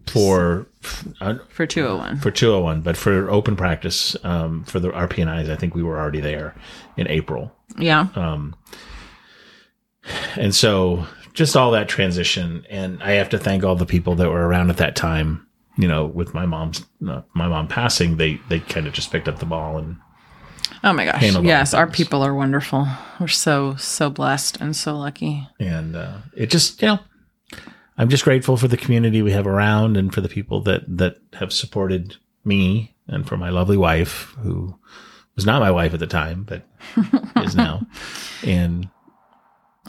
For 0.07 0.67
uh, 1.21 1.35
for 1.49 1.65
201. 1.65 2.19
For 2.19 2.29
201, 2.29 2.81
but 2.81 2.97
for 2.97 3.29
open 3.29 3.55
practice 3.55 4.15
um, 4.23 4.63
for 4.65 4.79
the 4.79 4.89
RPNIs, 4.89 5.49
I 5.49 5.55
think 5.55 5.73
we 5.73 5.83
were 5.83 5.99
already 5.99 6.19
there 6.19 6.55
in 6.97 7.07
April. 7.07 7.51
Yeah. 7.77 8.07
Um, 8.15 8.55
and 10.35 10.53
so 10.53 11.05
just 11.33 11.55
all 11.55 11.71
that 11.71 11.89
transition 11.89 12.65
and 12.69 13.01
i 13.03 13.11
have 13.11 13.29
to 13.29 13.37
thank 13.37 13.63
all 13.63 13.75
the 13.75 13.85
people 13.85 14.15
that 14.15 14.29
were 14.29 14.47
around 14.47 14.69
at 14.69 14.77
that 14.77 14.95
time 14.95 15.45
you 15.77 15.87
know 15.87 16.05
with 16.05 16.33
my 16.33 16.45
mom's 16.45 16.85
uh, 17.07 17.21
my 17.33 17.47
mom 17.47 17.67
passing 17.67 18.17
they 18.17 18.39
they 18.49 18.59
kind 18.59 18.87
of 18.87 18.93
just 18.93 19.11
picked 19.11 19.27
up 19.27 19.39
the 19.39 19.45
ball 19.45 19.77
and 19.77 19.97
oh 20.83 20.93
my 20.93 21.05
gosh 21.05 21.21
yes 21.41 21.73
our 21.73 21.87
people 21.87 22.23
are 22.23 22.33
wonderful 22.33 22.87
we're 23.19 23.27
so 23.27 23.75
so 23.75 24.09
blessed 24.09 24.59
and 24.61 24.75
so 24.75 24.95
lucky 24.95 25.47
and 25.59 25.95
uh, 25.95 26.17
it 26.35 26.49
just 26.49 26.81
you 26.81 26.87
know 26.87 26.99
i'm 27.97 28.09
just 28.09 28.23
grateful 28.23 28.57
for 28.57 28.67
the 28.67 28.77
community 28.77 29.21
we 29.21 29.31
have 29.31 29.47
around 29.47 29.97
and 29.97 30.13
for 30.13 30.21
the 30.21 30.29
people 30.29 30.61
that 30.61 30.83
that 30.87 31.17
have 31.33 31.51
supported 31.53 32.17
me 32.45 32.95
and 33.07 33.27
for 33.27 33.37
my 33.37 33.49
lovely 33.49 33.77
wife 33.77 34.35
who 34.39 34.77
was 35.35 35.45
not 35.45 35.61
my 35.61 35.71
wife 35.71 35.93
at 35.93 35.99
the 35.99 36.07
time 36.07 36.43
but 36.43 36.65
is 37.43 37.55
now 37.55 37.81
and 38.45 38.89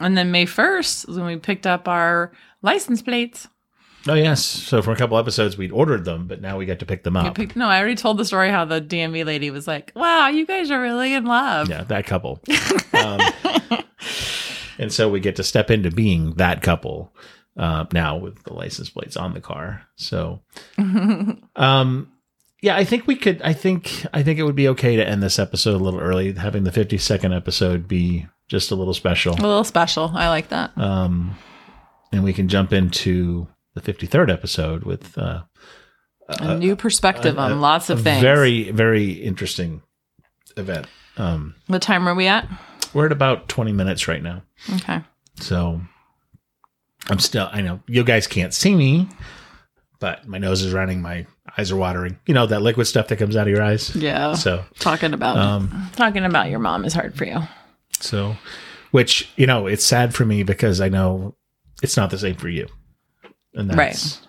and 0.00 0.16
then 0.16 0.30
May 0.30 0.46
1st 0.46 1.08
is 1.08 1.16
when 1.16 1.26
we 1.26 1.36
picked 1.36 1.66
up 1.66 1.86
our 1.88 2.32
license 2.62 3.02
plates. 3.02 3.48
Oh, 4.06 4.14
yes. 4.14 4.44
So 4.44 4.82
for 4.82 4.92
a 4.92 4.96
couple 4.96 5.16
episodes, 5.16 5.56
we'd 5.56 5.72
ordered 5.72 6.04
them, 6.04 6.26
but 6.26 6.40
now 6.40 6.58
we 6.58 6.66
get 6.66 6.78
to 6.80 6.86
pick 6.86 7.04
them 7.04 7.16
up. 7.16 7.34
Picked, 7.34 7.56
no, 7.56 7.68
I 7.68 7.78
already 7.78 7.94
told 7.94 8.18
the 8.18 8.24
story 8.24 8.50
how 8.50 8.64
the 8.64 8.80
DMV 8.80 9.24
lady 9.24 9.50
was 9.50 9.66
like, 9.66 9.92
wow, 9.94 10.28
you 10.28 10.44
guys 10.44 10.70
are 10.70 10.80
really 10.80 11.14
in 11.14 11.24
love. 11.24 11.70
Yeah, 11.70 11.84
that 11.84 12.04
couple. 12.06 12.40
um, 12.92 13.20
and 14.78 14.92
so 14.92 15.08
we 15.08 15.20
get 15.20 15.36
to 15.36 15.42
step 15.42 15.70
into 15.70 15.90
being 15.90 16.34
that 16.34 16.60
couple 16.60 17.14
uh, 17.56 17.84
now 17.92 18.16
with 18.16 18.42
the 18.44 18.52
license 18.52 18.90
plates 18.90 19.16
on 19.16 19.34
the 19.34 19.40
car. 19.40 19.82
So, 19.96 20.42
um, 21.56 22.12
yeah, 22.62 22.76
I 22.76 22.84
think 22.84 23.06
we 23.06 23.16
could. 23.16 23.42
I 23.42 23.52
think 23.52 24.06
I 24.12 24.22
think 24.22 24.38
it 24.38 24.44
would 24.44 24.56
be 24.56 24.68
okay 24.68 24.96
to 24.96 25.06
end 25.06 25.22
this 25.22 25.38
episode 25.38 25.80
a 25.80 25.84
little 25.84 26.00
early, 26.00 26.32
having 26.32 26.64
the 26.64 26.72
fifty 26.72 26.98
second 26.98 27.32
episode 27.32 27.86
be 27.88 28.26
just 28.48 28.70
a 28.70 28.74
little 28.74 28.94
special. 28.94 29.34
A 29.34 29.36
little 29.36 29.64
special. 29.64 30.10
I 30.14 30.28
like 30.28 30.48
that. 30.48 30.76
Um, 30.76 31.36
and 32.12 32.24
we 32.24 32.32
can 32.32 32.48
jump 32.48 32.72
into 32.72 33.48
the 33.74 33.80
53rd 33.80 34.32
episode 34.32 34.84
with 34.84 35.16
uh, 35.18 35.42
a, 36.28 36.36
a, 36.40 36.58
new 36.58 36.76
perspective 36.76 37.36
a, 37.36 37.40
on 37.40 37.52
a, 37.52 37.56
lots 37.56 37.90
of 37.90 38.02
things. 38.02 38.22
Very, 38.22 38.70
very 38.70 39.12
interesting 39.12 39.82
event. 40.56 40.86
Um, 41.16 41.54
what 41.66 41.82
time 41.82 42.08
are 42.08 42.14
we 42.14 42.26
at? 42.26 42.48
We're 42.92 43.06
at 43.06 43.12
about 43.12 43.48
20 43.48 43.72
minutes 43.72 44.06
right 44.08 44.22
now. 44.22 44.42
Okay. 44.76 45.00
So 45.36 45.80
I'm 47.10 47.18
still, 47.18 47.48
I 47.52 47.60
know 47.60 47.80
you 47.86 48.02
guys 48.04 48.26
can't 48.26 48.54
see 48.54 48.74
me, 48.74 49.08
but 50.00 50.26
my 50.26 50.38
nose 50.38 50.62
is 50.62 50.72
running. 50.72 51.02
My 51.02 51.26
eyes 51.58 51.70
are 51.70 51.76
watering. 51.76 52.18
You 52.26 52.34
know, 52.34 52.46
that 52.46 52.62
liquid 52.62 52.86
stuff 52.86 53.08
that 53.08 53.16
comes 53.16 53.36
out 53.36 53.46
of 53.46 53.52
your 53.52 53.62
eyes. 53.62 53.94
Yeah. 53.94 54.34
So 54.34 54.64
talking 54.78 55.12
about, 55.12 55.36
um, 55.36 55.90
talking 55.96 56.24
about 56.24 56.50
your 56.50 56.60
mom 56.60 56.84
is 56.84 56.94
hard 56.94 57.14
for 57.14 57.24
you. 57.24 57.40
So, 58.00 58.36
which 58.90 59.30
you 59.36 59.46
know, 59.46 59.66
it's 59.66 59.84
sad 59.84 60.14
for 60.14 60.24
me 60.24 60.42
because 60.42 60.80
I 60.80 60.88
know 60.88 61.36
it's 61.82 61.96
not 61.96 62.10
the 62.10 62.18
same 62.18 62.36
for 62.36 62.48
you, 62.48 62.68
and 63.54 63.68
that's 63.70 63.76
Right. 63.76 64.20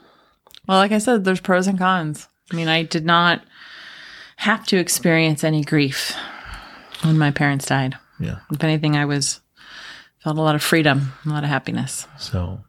Well, 0.68 0.78
like 0.78 0.92
I 0.92 0.98
said, 0.98 1.24
there's 1.24 1.42
pros 1.42 1.68
and 1.68 1.78
cons. 1.78 2.28
I 2.52 2.56
mean, 2.56 2.68
I 2.68 2.84
did 2.84 3.06
not 3.06 3.42
have 4.38 4.66
to 4.68 4.78
experience 4.78 5.44
any 5.44 5.64
grief 5.64 6.16
when 7.04 7.18
my 7.18 7.32
parents 7.32 7.66
died. 7.68 7.96
yeah. 8.20 8.40
If 8.52 8.64
anything, 8.64 8.96
I 8.96 9.06
was 9.06 9.42
felt 10.26 10.38
a 10.40 10.42
lot 10.42 10.56
of 10.56 10.64
freedom, 10.64 11.14
a 11.24 11.30
lot 11.30 11.44
of 11.44 11.50
happiness. 11.52 12.08
So, 12.18 12.60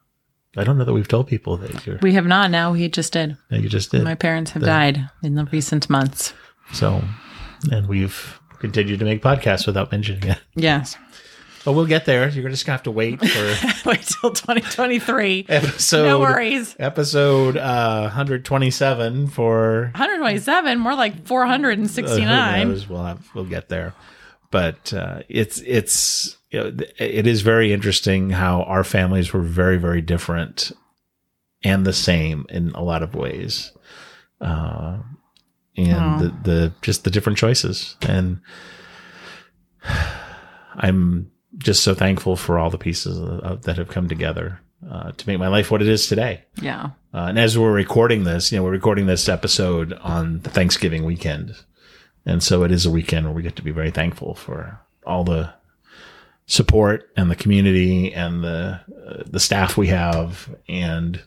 I 0.59 0.63
don't 0.65 0.77
know 0.77 0.85
that 0.85 0.93
we've 0.93 1.09
told 1.09 1.27
people 1.27 1.57
that 1.57 1.87
you're 1.87 1.99
We 2.03 2.13
have 2.13 2.27
not. 2.27 2.51
Now 2.51 2.75
he 2.75 2.87
just 2.91 3.15
did. 3.15 3.39
that 3.49 3.63
you 3.63 3.71
just 3.71 3.91
did. 3.93 4.05
My 4.05 4.15
parents 4.15 4.51
have 4.51 4.63
died 4.63 5.09
in 5.23 5.37
the 5.37 5.47
recent 5.47 5.89
months. 5.89 6.35
so, 6.75 7.03
and 7.73 7.89
we've 7.89 8.39
continued 8.59 8.99
to 8.99 9.07
make 9.07 9.23
podcasts 9.23 9.67
without 9.67 9.91
mentioning 9.91 10.23
it. 10.29 10.39
Yes. 10.55 10.97
But 11.65 11.73
we'll 11.73 11.87
get 11.87 12.05
there. 12.05 12.29
You're 12.29 12.49
just 12.51 12.67
gonna 12.67 12.75
have 12.75 12.83
to 12.85 12.91
wait 12.91 13.21
for 13.21 13.27
Wait 13.91 14.03
till 14.03 14.31
2023. 14.33 15.47
episode. 15.49 16.05
No 16.05 16.21
worries. 16.21 16.77
Episode 16.79 17.57
uh, 17.57 18.03
127 18.03 19.29
for 19.29 19.91
127, 19.95 20.79
more 20.79 20.95
like 20.95 21.13
Uh, 21.13 21.17
who 21.17 21.23
469. 21.25 22.69
knows? 22.69 22.87
We'll 22.89 23.03
have, 23.03 23.27
we'll 23.35 23.45
get 23.47 23.69
there, 23.71 23.95
but 24.51 24.93
uh, 24.93 25.23
it's 25.29 25.61
it's 25.67 26.36
you 26.51 26.61
know, 26.61 26.71
th- 26.71 26.95
it 26.99 27.27
is 27.27 27.43
very 27.43 27.73
interesting 27.73 28.31
how 28.31 28.63
our 28.63 28.85
families 28.85 29.33
were 29.33 29.43
very 29.43 29.77
very 29.77 30.01
different 30.01 30.73
and 31.65 31.87
the 31.87 31.93
same 31.93 32.47
in 32.49 32.71
a 32.71 32.83
lot 32.83 33.03
of 33.03 33.15
ways, 33.15 33.73
uh, 34.41 34.99
and 35.77 36.21
the 36.21 36.29
the 36.43 36.73
just 36.83 37.05
the 37.05 37.11
different 37.11 37.39
choices, 37.39 37.97
and 38.03 38.41
I'm 40.77 41.31
just 41.59 41.83
so 41.83 41.95
thankful 41.95 42.37
for 42.37 42.59
all 42.59 42.71
the 42.71 42.79
pieces 42.79 43.19
of, 43.19 43.63
that 43.63 43.79
have 43.79 43.89
come 43.89 44.09
together 44.09 44.61
uh, 44.91 45.13
to 45.13 45.29
make 45.29 45.39
my 45.39 45.49
life 45.49 45.71
what 45.71 45.83
it 45.83 45.89
is 45.89 46.07
today. 46.07 46.45
Yeah. 46.61 46.91
Uh, 47.15 47.27
and 47.29 47.39
as 47.39 47.59
we're 47.59 47.73
recording 47.73 48.25
this, 48.25 48.53
you 48.53 48.59
know, 48.59 48.65
we're 48.65 48.71
recording 48.73 49.07
this 49.07 49.29
episode 49.29 49.93
on 49.95 50.41
the 50.41 50.51
Thanksgiving 50.51 51.05
weekend. 51.05 51.57
And 52.27 52.43
so 52.43 52.63
it 52.63 52.73
is 52.73 52.85
a 52.85 52.91
weekend 52.91 53.25
where 53.25 53.35
we 53.35 53.43
get 53.43 53.57
to 53.57 53.63
be 53.63 53.71
very 53.71 53.91
thankful 53.91 54.35
for 54.35 54.79
all 55.07 55.25
the 55.25 55.53
support 56.47 57.11
and 57.17 57.31
the 57.31 57.37
community 57.37 58.13
and 58.15 58.43
the 58.45 58.81
uh, 59.07 59.23
the 59.27 59.41
staff 59.41 59.77
we 59.77 59.89
have 59.89 60.49
and 60.69 61.23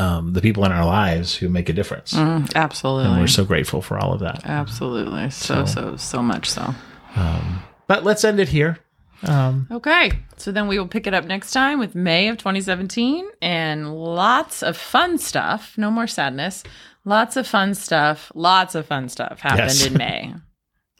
um, 0.00 0.32
the 0.32 0.40
people 0.40 0.64
in 0.64 0.72
our 0.72 0.84
lives 0.84 1.36
who 1.36 1.48
make 1.48 1.68
a 1.68 1.72
difference. 1.72 2.12
Mm, 2.14 2.52
absolutely. 2.54 3.10
And 3.10 3.20
we're 3.20 3.26
so 3.28 3.44
grateful 3.44 3.80
for 3.82 3.96
all 3.98 4.12
of 4.12 4.20
that. 4.20 4.44
absolutely. 4.44 5.30
So, 5.30 5.64
so, 5.66 5.96
so 5.96 6.20
much 6.22 6.50
so. 6.50 6.74
Um, 7.14 7.62
But 7.86 8.02
let's 8.02 8.24
end 8.24 8.40
it 8.40 8.48
here. 8.48 8.78
Um, 9.22 9.68
Okay. 9.70 10.10
So 10.36 10.50
then 10.50 10.66
we 10.66 10.78
will 10.80 10.88
pick 10.88 11.06
it 11.06 11.14
up 11.14 11.24
next 11.26 11.52
time 11.52 11.78
with 11.78 11.94
May 11.94 12.26
of 12.28 12.38
2017 12.38 13.24
and 13.40 13.94
lots 13.94 14.62
of 14.64 14.76
fun 14.76 15.16
stuff. 15.18 15.74
No 15.78 15.92
more 15.92 16.08
sadness. 16.08 16.64
Lots 17.04 17.36
of 17.36 17.46
fun 17.46 17.74
stuff. 17.74 18.32
Lots 18.34 18.74
of 18.74 18.86
fun 18.86 19.08
stuff 19.08 19.38
happened 19.40 19.60
Yes. 19.78 19.86
in 19.86 19.94
May. 19.94 20.34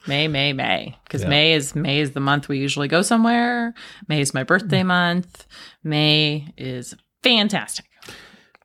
May, 0.06 0.28
May, 0.28 0.52
May. 0.52 0.96
Because 1.04 1.22
Yeah. 1.22 1.28
May 1.28 1.52
is 1.54 1.74
May 1.74 2.00
is 2.00 2.12
the 2.12 2.20
month 2.20 2.48
we 2.48 2.58
usually 2.58 2.88
go 2.88 3.02
somewhere. 3.02 3.74
May 4.08 4.20
is 4.20 4.34
my 4.34 4.42
birthday 4.42 4.80
mm-hmm. 4.80 4.88
month. 4.88 5.46
May 5.82 6.48
is 6.56 6.94
fantastic. 7.22 7.86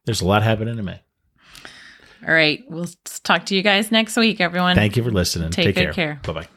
there's 0.05 0.21
a 0.21 0.25
lot 0.27 0.43
happening 0.43 0.77
in 0.77 0.85
May. 0.85 0.99
All 2.27 2.33
right. 2.33 2.63
We'll 2.67 2.89
talk 3.23 3.45
to 3.47 3.55
you 3.55 3.61
guys 3.61 3.91
next 3.91 4.17
week, 4.17 4.41
everyone. 4.41 4.75
Thank 4.75 4.97
you 4.97 5.03
for 5.03 5.11
listening. 5.11 5.51
Take 5.51 5.67
Take 5.67 5.75
good 5.75 5.93
care. 5.93 5.93
care. 5.93 6.19
Bye 6.23 6.41
bye. 6.41 6.47